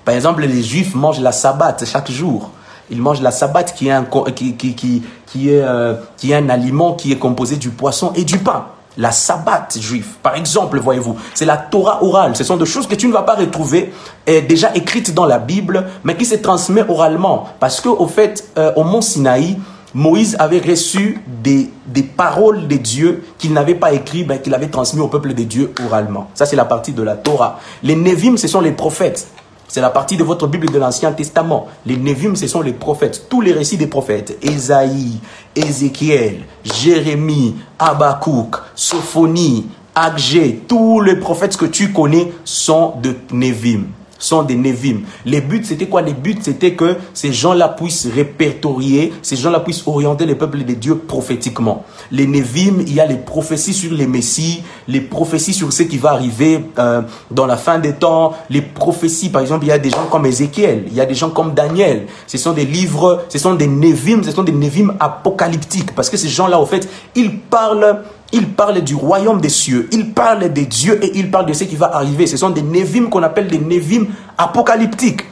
Par 0.06 0.15
exemple, 0.15 0.41
les 0.45 0.63
juifs 0.63 0.95
mangent 0.95 1.19
la 1.19 1.34
sabbat 1.34 1.76
chaque 1.84 2.10
jour. 2.10 2.50
Ils 2.89 3.02
mangent 3.02 3.19
la 3.19 3.32
sabbat 3.32 3.65
qui 3.65 3.89
est 3.89 3.91
un, 3.91 4.06
qui, 4.34 4.56
qui, 4.56 4.74
qui, 4.74 5.04
qui 5.26 5.50
est, 5.50 5.63
euh, 5.63 5.95
qui 6.15 6.32
est 6.32 6.36
un 6.36 6.47
aliment 6.47 6.93
qui 6.93 7.12
est 7.12 7.17
composé 7.17 7.58
du 7.58 7.71
poisson 7.71 8.13
et 8.15 8.24
du 8.24 8.38
pain. 8.38 8.67
La 8.97 9.12
sabbat 9.12 9.67
juif, 9.78 10.15
par 10.24 10.36
exemple, 10.36 10.80
voyez-vous, 10.80 11.17
c'est 11.34 11.43
la 11.43 11.58
Torah 11.58 12.02
orale. 12.06 12.38
Ce 12.38 12.45
sont 12.45 12.56
des 12.56 12.65
choses 12.65 12.88
que 12.88 12.95
tu 12.95 13.10
ne 13.10 13.12
vas 13.12 13.24
pas 13.24 13.36
retrouver 13.36 13.91
euh, 14.30 14.39
déjà 14.47 14.74
écrites 14.76 15.13
dans 15.13 15.26
la 15.26 15.39
Bible, 15.39 15.88
mais 16.06 16.15
qui 16.15 16.24
se 16.24 16.36
transmet 16.36 16.86
oralement. 16.88 17.50
Parce 17.60 17.82
qu'au 17.82 18.08
fait, 18.08 18.50
euh, 18.58 18.71
au 18.78 18.86
mont 18.86 19.02
Sinaï, 19.02 19.58
Moïse 19.94 20.38
avait 20.40 20.60
reçu 20.60 21.20
des, 21.44 21.70
paroles 22.16 22.68
de 22.68 22.76
Dieu 22.78 23.24
qu'il 23.38 23.52
n'avait 23.54 23.76
pas 23.76 23.92
écrites, 23.92 24.28
mais 24.28 24.42
qu'il 24.42 24.54
avait 24.54 24.68
transmis 24.68 25.02
au 25.02 25.08
peuple 25.08 25.34
de 25.34 25.44
Dieu 25.44 25.74
oralement. 25.86 26.30
Ça, 26.34 26.46
c'est 26.46 26.56
la 26.56 26.66
partie 26.66 26.94
de 26.94 27.04
la 27.04 27.16
Torah. 27.16 27.60
Les 27.84 27.96
Nevim, 27.96 28.38
ce 28.38 28.48
sont 28.48 28.62
les 28.62 28.72
prophètes. 28.72 29.28
C'est 29.68 29.82
la 29.82 29.90
partie 29.90 30.18
de 30.18 30.24
votre 30.24 30.48
Bible 30.48 30.70
de 30.70 30.80
l'Ancien 30.80 31.12
Testament. 31.12 31.68
Les 31.86 31.98
Nevim, 31.98 32.36
ce 32.36 32.48
sont 32.48 32.62
les 32.62 32.74
prophètes. 32.74 33.28
Tous 33.30 33.42
les 33.42 33.54
récits 33.54 33.78
des 33.78 33.88
prophètes. 33.88 34.38
Ésaïe, 34.42 35.20
Ézéchiel, 35.56 36.40
Jérémie, 36.64 37.56
Habakkuk, 37.80 38.58
Sophonie, 38.76 39.68
Agé, 39.94 40.64
tous 40.68 41.02
les 41.02 41.18
prophètes 41.18 41.58
que 41.58 41.66
tu 41.66 41.92
connais 41.92 42.32
sont 42.46 42.94
de 43.02 43.16
Nevim 43.34 43.88
sont 44.22 44.44
des 44.44 44.56
Nevim. 44.56 45.02
Les 45.26 45.42
buts, 45.42 45.64
c'était 45.64 45.88
quoi? 45.88 46.02
Les 46.02 46.14
buts, 46.14 46.38
c'était 46.42 46.74
que 46.74 46.98
ces 47.14 47.34
gens-là 47.34 47.70
puissent 47.70 48.08
répertorier, 48.08 49.14
ces 49.22 49.36
gens-là 49.36 49.60
puissent 49.60 49.84
orienter 49.88 50.26
les 50.26 50.36
peuples 50.36 50.64
de 50.64 50.74
Dieu 50.74 50.96
prophétiquement. 50.96 51.86
Les 52.12 52.28
Nevim, 52.28 52.82
il 52.88 52.94
y 52.94 53.00
a 53.00 53.06
les 53.06 53.18
prophéties 53.18 53.74
sur 53.74 53.94
les 53.94 54.08
Messies, 54.08 54.64
les 54.88 55.02
prophéties 55.02 55.54
sur 55.54 55.74
ce 55.74 55.84
qui 55.84 55.98
va 55.98 56.12
arriver 56.12 56.66
euh, 56.80 57.02
dans 57.30 57.46
la 57.46 57.58
fin 57.58 57.80
des 57.80 57.94
temps, 57.94 58.34
les 58.50 58.62
prophéties, 58.62 59.30
par 59.30 59.42
exemple, 59.42 59.66
il 59.66 59.70
y 59.70 59.72
a 59.72 59.80
des 59.80 59.90
gens 59.90 60.06
comme 60.10 60.26
Ézéchiel, 60.26 60.86
il 60.88 60.94
y 60.94 61.02
a 61.02 61.06
des 61.06 61.16
gens 61.16 61.30
comme 61.30 61.54
Daniel. 61.54 62.08
Ce 62.28 62.38
sont 62.38 62.54
des 62.54 62.66
livres, 62.66 63.24
ce 63.30 63.38
sont 63.38 63.56
des 63.56 63.68
Nevim, 63.68 64.24
ce 64.24 64.32
sont 64.32 64.44
des 64.44 64.52
Nevim 64.52 64.96
apocalyptiques, 65.00 65.94
parce 65.96 66.10
que 66.10 66.18
ces 66.18 66.30
gens-là, 66.30 66.60
au 66.60 66.66
fait, 66.66 66.88
ils 67.16 67.40
parlent 67.40 68.02
il 68.32 68.50
parle 68.50 68.82
du 68.82 68.96
royaume 68.96 69.41
des 69.41 69.50
cieux, 69.50 69.89
il 69.91 70.12
parle 70.12 70.52
des 70.52 70.65
dieux 70.65 71.04
et 71.04 71.12
il 71.15 71.30
parle 71.30 71.48
de 71.48 71.54
ce 71.54 71.63
qui 71.65 71.76
va 71.76 71.96
arriver. 71.96 72.28
Ce 72.28 72.38
sont 72.38 72.50
des 72.50 72.62
Nevim 72.62 73.10
qu'on 73.10 73.24
appelle 73.24 73.48
des 73.48 73.60
Nevim 73.60 74.08
apocalyptiques. 74.38 75.24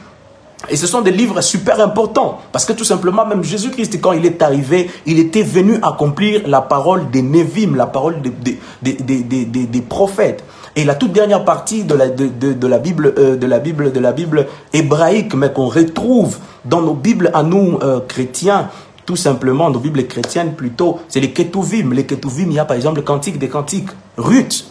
Et 0.68 0.76
ce 0.76 0.86
sont 0.86 1.00
des 1.00 1.10
livres 1.10 1.40
super 1.40 1.80
importants. 1.80 2.38
Parce 2.52 2.66
que 2.66 2.72
tout 2.74 2.84
simplement, 2.84 3.24
même 3.24 3.42
Jésus-Christ, 3.42 4.00
quand 4.00 4.12
il 4.12 4.26
est 4.26 4.42
arrivé, 4.42 4.90
il 5.06 5.18
était 5.18 5.42
venu 5.42 5.78
accomplir 5.82 6.42
la 6.46 6.60
parole 6.60 7.10
des 7.10 7.22
Nevim, 7.22 7.76
la 7.76 7.86
parole 7.86 8.16
des, 8.20 9.80
prophètes. 9.88 10.44
Et 10.76 10.84
la 10.84 10.94
toute 10.94 11.12
dernière 11.12 11.44
partie 11.44 11.84
de 11.84 11.94
la, 11.94 12.08
de, 12.08 12.66
la 12.66 12.78
Bible, 12.78 13.14
euh, 13.18 13.36
de 13.36 13.46
la 13.46 13.58
Bible, 13.58 13.90
de 13.90 14.00
la 14.00 14.12
Bible 14.12 14.46
hébraïque, 14.72 15.34
mais 15.34 15.52
qu'on 15.52 15.66
retrouve 15.66 16.36
dans 16.64 16.82
nos 16.82 16.94
Bibles 16.94 17.30
à 17.34 17.42
nous 17.42 17.78
euh, 17.82 18.00
chrétiens, 18.06 18.68
tout 19.06 19.16
simplement, 19.16 19.70
nos 19.70 19.78
Bibles 19.78 20.06
chrétiennes 20.06 20.54
plutôt, 20.54 21.00
c'est 21.08 21.20
les 21.20 21.32
Ketuvim. 21.32 21.92
Les 21.92 22.06
Ketuvim, 22.06 22.46
il 22.48 22.54
y 22.54 22.58
a 22.58 22.64
par 22.64 22.76
exemple 22.76 22.96
le 22.96 23.02
Cantique 23.02 23.38
des 23.38 23.48
Cantiques, 23.48 23.90
Ruth. 24.16 24.66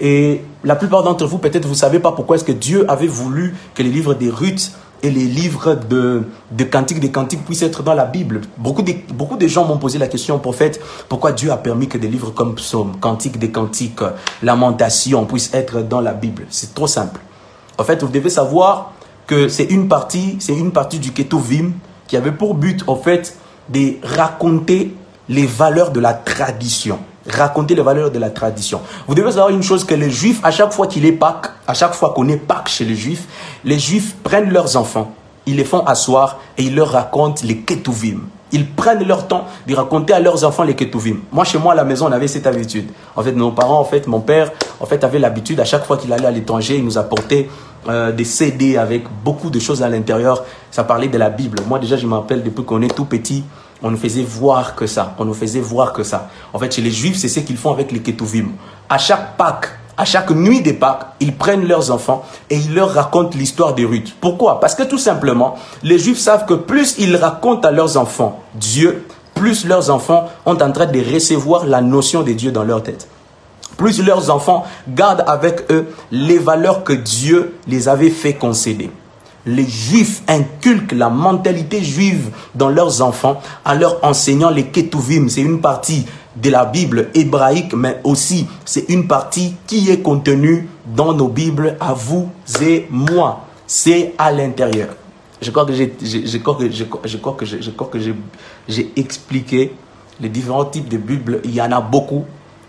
Et 0.00 0.42
la 0.62 0.76
plupart 0.76 1.02
d'entre 1.02 1.26
vous, 1.26 1.38
peut-être, 1.38 1.64
vous 1.64 1.72
ne 1.72 1.76
savez 1.76 1.98
pas 1.98 2.12
pourquoi 2.12 2.36
est-ce 2.36 2.44
que 2.44 2.52
Dieu 2.52 2.88
avait 2.88 3.08
voulu 3.08 3.56
que 3.74 3.82
les 3.82 3.90
livres 3.90 4.14
des 4.14 4.30
Ruth 4.30 4.72
et 5.02 5.10
les 5.10 5.24
livres 5.24 5.74
de, 5.74 6.24
de 6.50 6.64
Cantiques 6.64 7.00
des 7.00 7.10
Cantiques 7.10 7.44
puissent 7.44 7.62
être 7.62 7.82
dans 7.82 7.94
la 7.94 8.04
Bible. 8.04 8.42
Beaucoup 8.56 8.82
de, 8.82 8.92
beaucoup 9.12 9.36
de 9.36 9.46
gens 9.46 9.64
m'ont 9.64 9.78
posé 9.78 9.98
la 9.98 10.08
question 10.08 10.38
prophète, 10.38 10.80
pourquoi 11.08 11.32
Dieu 11.32 11.50
a 11.50 11.56
permis 11.56 11.88
que 11.88 11.98
des 11.98 12.08
livres 12.08 12.30
comme 12.30 12.54
Psaume, 12.54 12.96
Cantiques 13.00 13.38
des 13.38 13.50
Cantiques, 13.50 14.00
Lamentation 14.42 15.24
puissent 15.24 15.54
être 15.54 15.82
dans 15.82 16.00
la 16.00 16.12
Bible. 16.12 16.46
C'est 16.50 16.74
trop 16.74 16.86
simple. 16.86 17.20
En 17.76 17.84
fait, 17.84 18.02
vous 18.02 18.08
devez 18.08 18.30
savoir 18.30 18.92
que 19.26 19.48
c'est 19.48 19.64
une 19.64 19.88
partie, 19.88 20.36
c'est 20.40 20.54
une 20.54 20.72
partie 20.72 20.98
du 20.98 21.12
Ketuvim 21.12 21.72
qui 22.08 22.16
avait 22.16 22.32
pour 22.32 22.54
but, 22.54 22.82
en 22.88 22.96
fait, 22.96 23.36
de 23.68 23.96
raconter 24.02 24.94
les 25.28 25.46
valeurs 25.46 25.92
de 25.92 26.00
la 26.00 26.14
tradition. 26.14 26.98
Raconter 27.28 27.74
les 27.74 27.82
valeurs 27.82 28.10
de 28.10 28.18
la 28.18 28.30
tradition. 28.30 28.80
Vous 29.06 29.14
devez 29.14 29.32
savoir 29.32 29.50
une 29.50 29.62
chose 29.62 29.84
que 29.84 29.94
les 29.94 30.10
juifs, 30.10 30.40
à 30.42 30.50
chaque 30.50 30.72
fois 30.72 30.86
qu'il 30.86 31.04
est 31.04 31.12
Pâques, 31.12 31.50
à 31.66 31.74
chaque 31.74 31.94
fois 31.94 32.14
qu'on 32.14 32.26
est 32.28 32.38
Pâques 32.38 32.68
chez 32.68 32.86
les 32.86 32.96
juifs, 32.96 33.26
les 33.64 33.78
juifs 33.78 34.16
prennent 34.24 34.50
leurs 34.50 34.76
enfants, 34.76 35.12
ils 35.44 35.56
les 35.56 35.64
font 35.64 35.84
asseoir 35.84 36.38
et 36.56 36.64
ils 36.64 36.74
leur 36.74 36.90
racontent 36.90 37.42
les 37.44 37.58
ketuvim. 37.58 38.20
Ils 38.52 38.66
prennent 38.66 39.06
leur 39.06 39.28
temps 39.28 39.46
de 39.66 39.74
raconter 39.74 40.12
à 40.12 40.20
leurs 40.20 40.44
enfants 40.44 40.62
les 40.62 40.74
ketuvim. 40.74 41.18
Moi, 41.32 41.44
chez 41.44 41.58
moi, 41.58 41.72
à 41.72 41.76
la 41.76 41.84
maison, 41.84 42.06
on 42.08 42.12
avait 42.12 42.28
cette 42.28 42.46
habitude. 42.46 42.88
En 43.14 43.22
fait, 43.22 43.32
nos 43.32 43.52
parents, 43.52 43.80
en 43.80 43.84
fait, 43.84 44.06
mon 44.06 44.20
père, 44.20 44.52
en 44.80 44.86
fait, 44.86 45.04
avait 45.04 45.18
l'habitude, 45.18 45.60
à 45.60 45.64
chaque 45.64 45.84
fois 45.84 45.96
qu'il 45.96 46.12
allait 46.12 46.26
à 46.26 46.30
l'étranger, 46.30 46.76
il 46.76 46.84
nous 46.84 46.96
apportait 46.96 47.48
euh, 47.88 48.12
des 48.12 48.24
CD 48.24 48.76
avec 48.76 49.04
beaucoup 49.24 49.50
de 49.50 49.58
choses 49.58 49.82
à 49.82 49.88
l'intérieur. 49.88 50.44
Ça 50.70 50.84
parlait 50.84 51.08
de 51.08 51.18
la 51.18 51.30
Bible. 51.30 51.58
Moi, 51.66 51.78
déjà, 51.78 51.96
je 51.96 52.06
m'appelle 52.06 52.42
depuis 52.42 52.64
qu'on 52.64 52.82
est 52.82 52.94
tout 52.94 53.04
petit, 53.04 53.44
on 53.82 53.90
nous 53.90 53.96
faisait 53.96 54.22
voir 54.22 54.74
que 54.74 54.86
ça. 54.86 55.14
On 55.18 55.24
nous 55.24 55.34
faisait 55.34 55.60
voir 55.60 55.92
que 55.92 56.02
ça. 56.02 56.28
En 56.52 56.58
fait, 56.58 56.74
chez 56.74 56.82
les 56.82 56.90
Juifs, 56.90 57.16
c'est 57.16 57.28
ce 57.28 57.40
qu'ils 57.40 57.56
font 57.56 57.72
avec 57.72 57.92
les 57.92 58.00
ketuvim. 58.00 58.48
À 58.88 58.98
chaque 58.98 59.36
Pâques, 59.36 59.77
à 59.98 60.04
chaque 60.04 60.30
nuit 60.30 60.62
des 60.62 60.72
Pâques, 60.72 61.06
ils 61.20 61.36
prennent 61.36 61.66
leurs 61.66 61.90
enfants 61.90 62.24
et 62.48 62.56
ils 62.56 62.74
leur 62.74 62.94
racontent 62.94 63.36
l'histoire 63.36 63.74
de 63.74 63.84
Ruth. 63.84 64.14
Pourquoi? 64.20 64.60
Parce 64.60 64.76
que 64.76 64.84
tout 64.84 64.98
simplement, 64.98 65.56
les 65.82 65.98
Juifs 65.98 66.18
savent 66.18 66.46
que 66.46 66.54
plus 66.54 66.94
ils 66.98 67.16
racontent 67.16 67.66
à 67.66 67.72
leurs 67.72 67.96
enfants 67.96 68.40
Dieu, 68.54 69.04
plus 69.34 69.66
leurs 69.66 69.90
enfants 69.90 70.28
ont 70.46 70.52
en 70.60 70.72
train 70.72 70.86
de 70.86 71.12
recevoir 71.12 71.66
la 71.66 71.80
notion 71.80 72.22
de 72.22 72.32
Dieu 72.32 72.52
dans 72.52 72.64
leur 72.64 72.82
tête. 72.82 73.08
Plus 73.76 74.02
leurs 74.04 74.30
enfants 74.30 74.64
gardent 74.88 75.24
avec 75.26 75.70
eux 75.70 75.88
les 76.10 76.38
valeurs 76.38 76.84
que 76.84 76.92
Dieu 76.92 77.56
les 77.66 77.88
avait 77.88 78.10
fait 78.10 78.34
concéder 78.34 78.90
les 79.48 79.66
juifs 79.66 80.22
inculquent 80.28 80.92
la 80.92 81.08
mentalité 81.08 81.82
juive 81.82 82.30
dans 82.54 82.68
leurs 82.68 83.00
enfants 83.00 83.40
en 83.64 83.74
leur 83.74 84.04
enseignant 84.04 84.50
les 84.50 84.66
ketuvim. 84.66 85.28
C'est 85.28 85.40
une 85.40 85.60
partie 85.60 86.04
de 86.36 86.50
la 86.50 86.66
Bible 86.66 87.08
hébraïque, 87.14 87.74
mais 87.74 88.00
aussi 88.04 88.46
c'est 88.64 88.88
une 88.90 89.08
partie 89.08 89.56
qui 89.66 89.90
est 89.90 90.00
contenue 90.02 90.68
dans 90.94 91.14
nos 91.14 91.28
Bibles 91.28 91.76
à 91.80 91.94
vous 91.94 92.28
et 92.60 92.86
moi. 92.90 93.46
C'est 93.66 94.14
à 94.18 94.30
l'intérieur. 94.32 94.88
Je 95.40 95.50
crois 95.50 95.64
que 95.64 95.72
j'ai, 98.68 98.92
expliqué 98.96 99.72
les 100.20 100.28
différents 100.28 100.64
types 100.64 100.88
de 100.88 100.96
Bibles. 100.98 101.40
Il 101.44 101.54
y 101.54 101.62
en 101.62 101.72
a 101.72 101.80
beaucoup. 101.80 102.24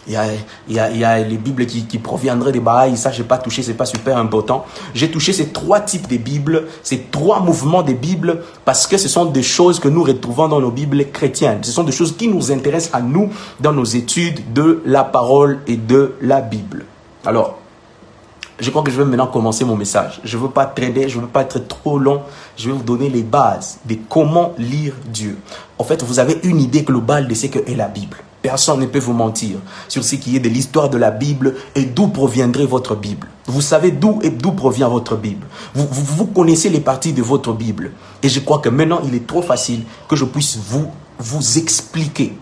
Il 0.10 0.14
y 0.14 0.18
a, 0.18 0.26
il 0.68 0.76
y 0.76 0.80
a, 0.80 0.90
il 0.90 0.98
y 0.98 1.04
a 1.04 1.20
les 1.20 1.38
Bibles 1.38 1.68
qui, 1.68 2.00
proviendraient 2.00 2.52
des 2.52 2.60
Bahaïs. 2.60 2.98
Ça, 2.98 3.12
je 3.12 3.22
n'ai 3.22 3.28
pas 3.28 3.38
touché, 3.38 3.62
c'est 3.62 3.76
pas 3.76 3.86
super 3.86 4.18
important. 4.18 4.66
J'ai 4.96 5.12
touché 5.12 5.34
ces 5.34 5.50
trois 5.50 5.82
types 5.82 6.10
de 6.10 6.18
Bibles, 6.18 6.66
ces 6.82 7.02
trois 7.12 7.42
mouvements 7.42 7.84
des 7.84 7.94
Bibles, 7.94 8.42
parce 8.66 8.88
que 8.88 8.98
ce 8.98 9.08
sont 9.08 9.26
des 9.26 9.44
choses 9.44 9.80
que 9.80 9.88
nous 9.88 10.04
retrouvons 10.04 10.48
dans 10.48 10.60
nos 10.60 10.72
Bibles 10.72 11.12
chrétiennes. 11.12 11.64
Ce 11.64 11.72
sont 11.72 11.84
des 11.84 11.92
choses 11.92 12.18
qui 12.18 12.28
nous 12.28 12.52
intéressent 12.52 12.96
à 12.96 13.02
nous 13.02 13.30
dans 13.60 13.72
nos 13.72 13.84
études 13.84 14.52
de 14.52 14.82
la 14.84 15.04
parole 15.04 15.60
et 15.68 15.78
de 15.78 16.16
la 16.22 16.42
Bible. 16.42 16.86
Alors, 17.24 17.60
je 18.60 18.72
crois 18.72 18.82
que 18.82 18.90
je 18.90 18.98
vais 18.98 19.06
maintenant 19.06 19.28
commencer 19.28 19.64
mon 19.64 19.76
message. 19.76 20.22
Je 20.24 20.40
veux 20.40 20.50
pas 20.50 20.66
traîner, 20.66 21.08
je 21.08 21.18
ne 21.18 21.22
veux 21.22 21.30
pas 21.30 21.44
être 21.44 21.60
trop 21.68 22.00
long. 22.00 22.24
Je 22.58 22.72
vais 22.72 22.76
vous 22.76 22.84
donner 22.84 23.10
les 23.10 23.24
bases 23.24 23.78
de 23.86 23.96
comment 24.10 24.54
lire 24.58 24.96
Dieu. 25.06 25.38
En 25.78 25.84
fait, 25.84 26.04
vous 26.04 26.18
avez 26.18 26.40
une 26.42 26.60
idée 26.60 26.82
globale 26.82 27.28
de 27.28 27.36
ce 27.36 27.46
qu'est 27.46 27.76
la 27.76 27.88
Bible. 27.88 28.18
Personne 28.42 28.80
ne 28.80 28.86
peut 28.86 29.00
vous 29.00 29.14
mentir 29.14 29.58
sur 29.90 30.04
ce 30.04 30.16
qui 30.16 30.36
est 30.36 30.40
de 30.40 30.48
l'histoire 30.48 30.90
de 30.90 30.98
la 30.98 31.12
Bible 31.12 31.56
et 31.76 31.84
d'où 31.84 32.08
proviendrait 32.08 32.66
votre 32.66 32.96
Bible. 32.96 33.28
Vous 33.48 33.62
savez 33.62 33.92
d'où 33.92 34.20
et 34.22 34.30
d'où 34.30 34.52
provient 34.52 34.88
votre 34.88 35.18
Bible. 35.18 35.46
Vous, 35.74 36.26
connaissez 36.28 36.70
les 36.70 36.80
parties 36.80 37.14
de 37.14 37.22
votre 37.22 37.52
Bible. 37.52 37.92
Et 38.24 38.30
je 38.30 38.40
crois 38.40 38.60
que 38.60 38.70
maintenant, 38.70 39.02
il 39.06 39.14
est 39.16 39.28
trop 39.28 39.42
facile 39.42 39.82
que 40.08 40.16
je 40.16 40.24
puisse 40.24 40.58
vous, 40.58 40.88
vous 41.18 41.58
expliquer 41.58 42.38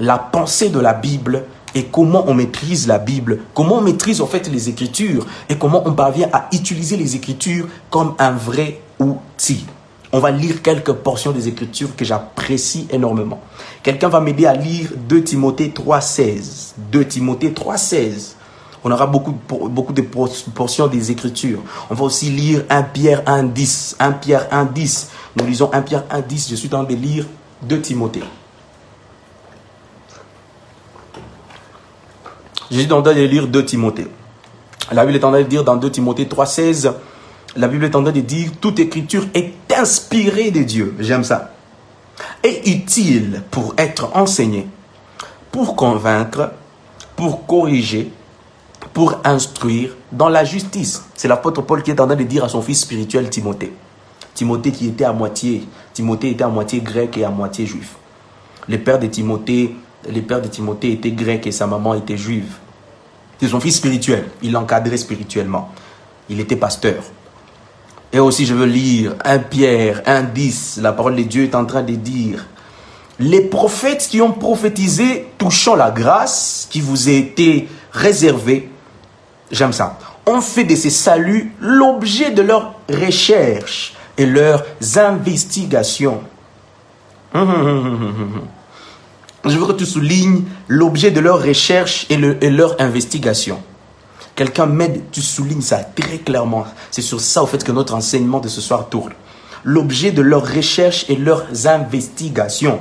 la 0.00 0.18
pensée 0.18 0.70
de 0.70 0.80
la 0.80 0.94
Bible 0.94 1.44
et 1.74 1.84
comment 1.84 2.24
on 2.26 2.34
maîtrise 2.34 2.86
la 2.88 2.98
Bible, 2.98 3.40
comment 3.54 3.76
on 3.76 3.82
maîtrise 3.82 4.20
en 4.20 4.26
fait 4.26 4.48
les 4.50 4.68
Écritures 4.68 5.26
et 5.48 5.56
comment 5.56 5.86
on 5.86 5.92
parvient 5.92 6.28
à 6.32 6.48
utiliser 6.52 6.96
les 6.96 7.14
Écritures 7.14 7.68
comme 7.90 8.14
un 8.18 8.32
vrai 8.32 8.80
outil. 8.98 9.66
On 10.12 10.20
va 10.20 10.30
lire 10.30 10.62
quelques 10.62 10.92
portions 10.92 11.32
des 11.32 11.48
Écritures 11.48 11.94
que 11.94 12.04
j'apprécie 12.04 12.88
énormément. 12.90 13.40
Quelqu'un 13.82 14.08
va 14.08 14.20
m'aider 14.20 14.46
à 14.46 14.54
lire 14.54 14.90
2 14.96 15.22
Timothée 15.22 15.68
3.16. 15.68 16.72
2 16.90 17.04
Timothée 17.04 17.50
3.16. 17.50 18.34
On 18.84 18.90
aura 18.90 19.06
beaucoup, 19.06 19.34
beaucoup 19.68 19.92
de 19.92 20.02
portions 20.02 20.86
des 20.86 21.10
Écritures. 21.10 21.60
On 21.90 21.94
va 21.94 22.04
aussi 22.04 22.30
lire 22.30 22.64
1 22.70 22.82
Pierre 22.84 23.22
1.10. 23.24 23.96
1 23.98 24.12
Pierre 24.12 24.48
1.10. 24.50 25.08
Nous 25.36 25.44
lisons 25.44 25.70
1 25.72 25.82
Pierre 25.82 26.04
1.10. 26.10 26.50
Je 26.50 26.54
suis 26.54 26.68
en 26.68 26.84
train 26.84 26.84
de 26.84 26.94
lire 26.94 27.26
2 27.62 27.80
Timothée. 27.80 28.22
Je 32.70 32.80
suis 32.80 32.92
en 32.92 33.02
train 33.02 33.14
de 33.14 33.20
lire 33.20 33.46
2 33.46 33.64
Timothée. 33.64 34.06
La 34.90 35.04
Bible 35.04 35.18
est 35.18 35.24
en 35.24 35.30
train 35.30 35.42
de 35.42 35.46
dire 35.46 35.64
dans 35.64 35.76
2 35.76 35.90
Timothée 35.90 36.24
3.16, 36.24 36.92
la 37.56 37.68
Bible 37.68 37.84
est 37.84 37.96
en 37.96 38.02
train 38.02 38.12
de 38.12 38.20
dire 38.20 38.50
toute 38.60 38.78
écriture 38.78 39.26
est 39.34 39.52
inspirée 39.78 40.50
de 40.50 40.62
Dieu. 40.62 40.94
J'aime 40.98 41.24
ça. 41.24 41.52
Et 42.42 42.70
utile 42.70 43.42
pour 43.50 43.74
être 43.78 44.16
enseignée, 44.16 44.66
pour 45.52 45.76
convaincre, 45.76 46.52
pour 47.16 47.46
corriger, 47.46 48.10
pour 48.92 49.20
instruire 49.24 49.96
dans 50.12 50.28
la 50.28 50.44
justice? 50.44 51.04
C'est 51.14 51.28
l'apôtre 51.28 51.62
Paul 51.62 51.82
qui 51.82 51.90
est 51.90 52.00
en 52.00 52.06
train 52.06 52.16
de 52.16 52.24
dire 52.24 52.44
à 52.44 52.48
son 52.48 52.62
fils 52.62 52.80
spirituel 52.80 53.30
Timothée. 53.30 53.72
Timothée 54.34 54.72
qui 54.72 54.88
était 54.88 55.04
à 55.04 55.12
moitié, 55.12 55.66
Timothée 55.92 56.30
était 56.30 56.44
à 56.44 56.48
moitié 56.48 56.80
grec 56.80 57.16
et 57.16 57.24
à 57.24 57.30
moitié 57.30 57.66
juif. 57.66 57.96
Les 58.68 58.78
pères 58.78 58.98
de 58.98 59.06
Timothée, 59.06 59.74
les 60.08 60.22
pères 60.22 60.42
de 60.42 60.48
Timothée 60.48 60.92
étaient 60.92 61.10
grecs 61.10 61.46
et 61.46 61.52
sa 61.52 61.66
maman 61.66 61.94
était 61.94 62.16
juive. 62.16 62.56
C'est 63.40 63.48
son 63.48 63.60
fils 63.60 63.76
spirituel. 63.76 64.26
Il 64.42 64.52
l'encadrait 64.52 64.96
spirituellement. 64.96 65.70
Il 66.28 66.40
était 66.40 66.56
pasteur. 66.56 67.02
Et 68.12 68.20
aussi, 68.20 68.46
je 68.46 68.54
veux 68.54 68.66
lire 68.66 69.14
1 69.24 69.38
Pierre 69.40 70.02
1 70.06 70.22
10. 70.22 70.80
La 70.82 70.92
parole 70.92 71.16
de 71.16 71.22
Dieu 71.22 71.44
est 71.44 71.54
en 71.54 71.64
train 71.64 71.82
de 71.82 71.94
dire 71.94 72.46
Les 73.18 73.42
prophètes 73.42 74.06
qui 74.08 74.22
ont 74.22 74.32
prophétisé 74.32 75.26
touchant 75.36 75.76
la 75.76 75.90
grâce 75.90 76.66
qui 76.70 76.80
vous 76.80 77.08
a 77.08 77.12
été 77.12 77.68
réservée, 77.92 78.70
j'aime 79.50 79.72
ça, 79.72 79.98
ont 80.26 80.40
fait 80.40 80.64
de 80.64 80.74
ces 80.74 80.90
saluts 80.90 81.52
l'objet 81.60 82.30
de 82.30 82.42
leurs 82.42 82.74
recherches 82.88 83.94
et 84.16 84.26
leurs 84.26 84.64
investigations. 84.96 86.20
Je 89.44 89.56
veux 89.56 89.66
que 89.66 89.72
tu 89.72 89.86
soulignes 89.86 90.44
l'objet 90.66 91.10
de 91.10 91.20
leur 91.20 91.42
recherche 91.42 92.06
et, 92.10 92.16
leur 92.16 92.80
investigation. 92.80 93.62
Quelqu'un 94.38 94.66
m'aide, 94.66 95.02
tu 95.10 95.20
soulignes 95.20 95.62
ça 95.62 95.78
très 95.78 96.18
clairement. 96.18 96.64
C'est 96.92 97.02
sur 97.02 97.20
ça, 97.20 97.42
au 97.42 97.46
fait, 97.46 97.64
que 97.64 97.72
notre 97.72 97.92
enseignement 97.96 98.38
de 98.38 98.46
ce 98.46 98.60
soir 98.60 98.88
tourne. 98.88 99.12
L'objet 99.64 100.12
de 100.12 100.22
leur 100.22 100.46
recherche 100.46 101.06
et 101.08 101.16
leurs 101.16 101.66
investigations. 101.66 102.78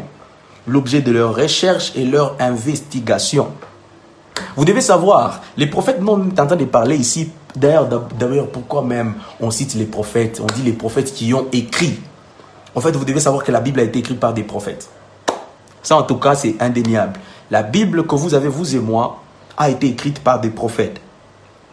L'objet 0.67 1.01
de 1.01 1.11
leur 1.11 1.35
recherche 1.35 1.93
et 1.95 2.05
leur 2.05 2.35
investigation. 2.39 3.47
Vous 4.55 4.65
devez 4.65 4.81
savoir, 4.81 5.41
les 5.57 5.65
prophètes, 5.65 5.99
nous 5.99 6.05
sommes 6.05 6.31
en 6.37 6.55
de 6.55 6.65
parler 6.65 6.95
ici, 6.95 7.31
d'ailleurs, 7.55 7.89
pourquoi 8.53 8.83
même 8.83 9.15
on 9.41 9.49
cite 9.49 9.73
les 9.73 9.85
prophètes, 9.85 10.39
on 10.39 10.45
dit 10.53 10.61
les 10.61 10.73
prophètes 10.73 11.11
qui 11.11 11.33
ont 11.33 11.47
écrit. 11.51 11.99
En 12.75 12.81
fait, 12.81 12.91
vous 12.91 13.03
devez 13.03 13.19
savoir 13.19 13.43
que 13.43 13.51
la 13.51 13.61
Bible 13.61 13.79
a 13.79 13.83
été 13.83 13.97
écrite 13.97 14.19
par 14.19 14.35
des 14.35 14.43
prophètes. 14.43 14.89
Ça, 15.81 15.97
en 15.97 16.03
tout 16.03 16.17
cas, 16.17 16.35
c'est 16.35 16.53
indéniable. 16.59 17.19
La 17.49 17.63
Bible 17.63 18.05
que 18.05 18.13
vous 18.13 18.35
avez, 18.35 18.47
vous 18.47 18.75
et 18.75 18.79
moi, 18.79 19.23
a 19.57 19.71
été 19.71 19.87
écrite 19.87 20.19
par 20.19 20.39
des 20.39 20.51
prophètes. 20.51 21.01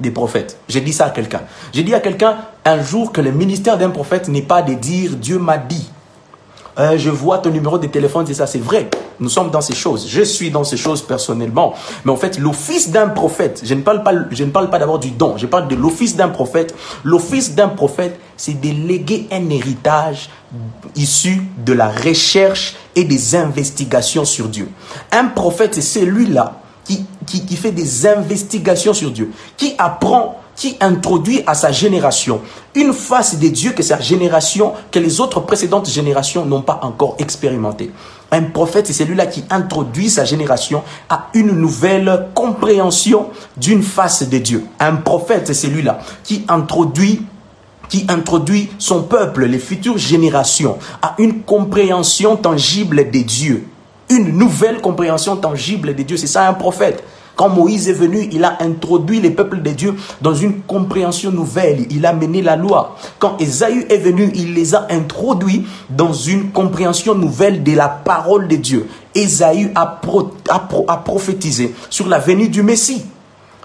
Des 0.01 0.11
prophètes. 0.11 0.59
J'ai 0.69 0.81
dit 0.81 0.93
ça 0.93 1.07
à 1.07 1.11
quelqu'un. 1.11 1.43
J'ai 1.73 1.85
dit 1.85 1.95
à 1.95 2.01
quelqu'un 2.01 2.37
un 2.65 2.83
jour 2.83 3.13
que 3.13 3.21
le 3.21 3.31
ministère 3.31 3.79
d'un 3.79 3.91
prophète 3.91 4.29
n'est 4.29 4.43
pas 4.43 4.61
de 4.63 4.75
dire 4.75 5.13
Dieu 5.17 5.39
m'a 5.39 5.57
dit. 5.57 5.89
Euh, 6.79 6.99
je 6.99 7.11
vois 7.11 7.39
ton 7.39 7.51
numéro 7.51 7.79
de 7.79 7.87
téléphone, 7.87 8.27
c'est 8.27 8.35
ça, 8.35 8.47
c'est 8.47 8.59
vrai. 8.59 8.89
Nous 9.21 9.29
sommes 9.29 9.51
dans 9.51 9.61
ces 9.61 9.75
choses. 9.75 10.09
Je 10.09 10.23
suis 10.23 10.51
dans 10.51 10.65
ces 10.65 10.77
choses 10.77 11.03
personnellement. 11.03 11.75
Mais 12.05 12.11
en 12.11 12.17
fait, 12.17 12.39
l'office 12.39 12.91
d'un 12.91 13.09
prophète, 13.09 13.63
je 13.65 13.75
ne 13.75 13.83
parle 13.83 14.03
pas, 14.03 14.13
je 14.31 14.43
ne 14.43 14.51
parle 14.51 14.71
pas 14.71 14.81
d'abord 14.81 14.99
du 14.99 15.13
don, 15.13 15.37
je 15.37 15.47
parle 15.47 15.69
de 15.69 15.77
l'office 15.77 16.17
d'un 16.17 16.29
prophète. 16.29 16.75
L'office 17.05 17.55
d'un 17.55 17.69
prophète, 17.69 18.19
c'est 18.37 18.61
de 18.61 18.69
léguer 18.89 19.29
un 19.31 19.49
héritage 19.51 20.31
issu 20.97 21.43
de 21.65 21.73
la 21.73 21.89
recherche 21.89 22.75
et 22.97 23.05
des 23.05 23.37
investigations 23.37 24.25
sur 24.25 24.49
Dieu. 24.49 24.69
Un 25.13 25.27
prophète, 25.27 25.75
c'est 25.75 25.81
celui-là 25.81 26.61
qui, 26.85 27.05
qui, 27.27 27.45
qui 27.45 27.57
fait 27.57 27.73
des 27.73 28.07
investigations 28.07 28.95
sur 28.95 29.11
Dieu, 29.11 29.31
qui 29.57 29.75
apprend 29.79 30.41
qui 30.57 30.77
introduit 30.81 31.43
à 31.47 31.55
sa 31.55 31.73
génération 31.73 32.41
une 32.75 32.93
face 32.93 33.39
de 33.39 33.49
Dieu 33.49 33.73
que 33.73 33.83
sa 33.83 34.01
génération, 34.01 34.73
que 34.91 34.99
les 34.99 35.21
autres 35.21 35.41
précédentes 35.41 35.89
générations 35.89 36.45
n'ont 36.45 36.63
pas 36.63 36.81
encore 36.83 37.17
expérimenté. 37.19 37.91
Un 38.31 38.43
prophète, 38.43 38.87
c'est 38.87 38.93
celui-là 38.93 39.27
qui 39.27 39.45
introduit 39.51 40.11
sa 40.11 40.25
génération 40.25 40.83
à 41.09 41.29
une 41.35 41.53
nouvelle 41.53 42.29
compréhension 42.35 43.29
d'une 43.57 43.83
face 43.83 44.29
de 44.29 44.39
Dieu. 44.39 44.65
Un 44.81 44.97
prophète, 44.97 45.47
c'est 45.47 45.55
celui-là 45.55 46.01
qui 46.23 46.45
introduit 46.49 47.23
qui 47.91 48.07
introduit 48.09 48.71
son 48.79 49.03
peuple, 49.03 49.45
les 49.45 49.59
futures 49.59 49.99
générations, 49.99 50.79
à 51.03 51.15
une 51.19 51.43
compréhension 51.43 52.35
tangible 52.35 53.11
des 53.11 53.23
dieux. 53.23 53.69
Une 54.15 54.39
nouvelle 54.39 54.81
compréhension 54.81 55.35
tangible 55.35 55.93
des 55.93 56.05
dieux. 56.05 56.17
C'est 56.17 56.29
ça 56.29 56.49
un 56.49 56.53
prophète. 56.55 57.03
Quand 57.35 57.49
Moïse 57.49 57.89
est 57.89 57.95
venu, 57.95 58.29
il 58.31 58.45
a 58.45 58.59
introduit 58.61 59.21
les 59.21 59.31
peuples 59.31 59.61
de 59.61 59.71
Dieu 59.71 59.97
dans 60.21 60.35
une 60.35 60.61
compréhension 60.61 61.33
nouvelle. 61.33 61.87
Il 61.91 62.07
a 62.07 62.13
mené 62.13 62.41
la 62.41 62.55
loi. 62.55 62.95
Quand 63.19 63.37
Esaü 63.41 63.87
est 63.91 63.99
venu, 63.99 64.31
il 64.37 64.55
les 64.55 64.77
a 64.77 64.87
introduits 64.91 65.67
dans 65.91 66.13
une 66.13 66.53
compréhension 66.53 67.17
nouvelle 67.17 67.65
de 67.65 67.73
la 67.73 67.89
parole 67.89 68.47
de 68.47 68.55
Dieu. 68.55 68.87
Esaü 69.17 69.73
a, 69.75 70.01
prophétisé 71.05 71.75
sur 71.91 72.07
la 72.07 72.21
venue 72.21 72.49
du 72.49 72.63
Messie. 72.63 73.05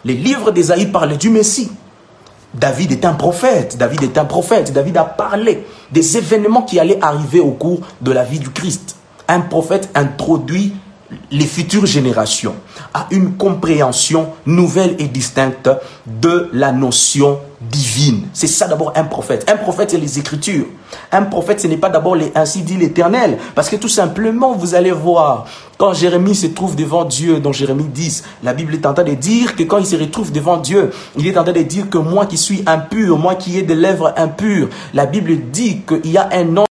Les 0.03 0.15
livres 0.15 0.49
d'Esaïe 0.49 0.87
parlent 0.87 1.17
du 1.17 1.29
Messie. 1.29 1.69
David 2.55 2.91
est 2.91 3.05
un 3.05 3.13
prophète, 3.13 3.77
David 3.77 4.01
est 4.01 4.17
un 4.17 4.25
prophète, 4.25 4.73
David 4.73 4.97
a 4.97 5.03
parlé 5.03 5.63
des 5.91 6.17
événements 6.17 6.63
qui 6.63 6.79
allaient 6.79 6.97
arriver 7.03 7.39
au 7.39 7.51
cours 7.51 7.81
de 8.01 8.11
la 8.11 8.23
vie 8.23 8.39
du 8.39 8.49
Christ. 8.49 8.88
Un 9.29 9.41
prophète 9.41 9.91
introduit 9.93 10.73
les 11.31 11.45
futures 11.45 11.85
générations 11.85 12.55
à 12.93 13.07
une 13.11 13.33
compréhension 13.37 14.29
nouvelle 14.47 14.95
et 14.97 15.07
distincte 15.07 15.69
de 16.07 16.49
la 16.51 16.71
notion 16.71 17.39
divine. 17.61 18.27
C'est 18.33 18.47
ça 18.47 18.67
d'abord 18.67 18.93
un 18.95 19.03
prophète. 19.03 19.49
Un 19.51 19.57
prophète, 19.57 19.91
c'est 19.91 19.97
les 19.97 20.17
Écritures. 20.17 20.65
Un 21.11 21.23
prophète, 21.23 21.59
ce 21.59 21.67
n'est 21.67 21.77
pas 21.77 21.89
d'abord 21.89 22.15
les 22.15 22.31
ainsi 22.35 22.61
dit 22.61 22.77
l'Éternel. 22.77 23.37
Parce 23.53 23.69
que 23.69 23.75
tout 23.75 23.89
simplement, 23.89 24.53
vous 24.53 24.75
allez 24.75 24.91
voir, 24.91 25.45
quand 25.77 25.93
Jérémie 25.93 26.35
se 26.35 26.47
trouve 26.47 26.75
devant 26.75 27.05
Dieu, 27.05 27.39
dans 27.39 27.51
Jérémie 27.51 27.85
10, 27.85 28.23
la 28.43 28.53
Bible 28.53 28.73
est 28.73 28.85
en 28.85 28.93
train 28.93 29.03
de 29.03 29.13
dire 29.13 29.55
que 29.55 29.63
quand 29.63 29.77
il 29.77 29.85
se 29.85 29.95
retrouve 29.97 30.31
devant 30.31 30.57
Dieu, 30.57 30.91
il 31.17 31.27
est 31.27 31.37
en 31.37 31.43
train 31.43 31.53
de 31.53 31.61
dire 31.61 31.89
que 31.89 31.97
moi 31.97 32.25
qui 32.25 32.37
suis 32.37 32.63
impur, 32.65 33.17
moi 33.17 33.35
qui 33.35 33.57
ai 33.57 33.63
des 33.63 33.75
lèvres 33.75 34.13
impures, 34.17 34.69
la 34.93 35.05
Bible 35.05 35.37
dit 35.51 35.81
qu'il 35.81 36.11
y 36.11 36.17
a 36.17 36.29
un 36.31 36.45
nom 36.45 36.65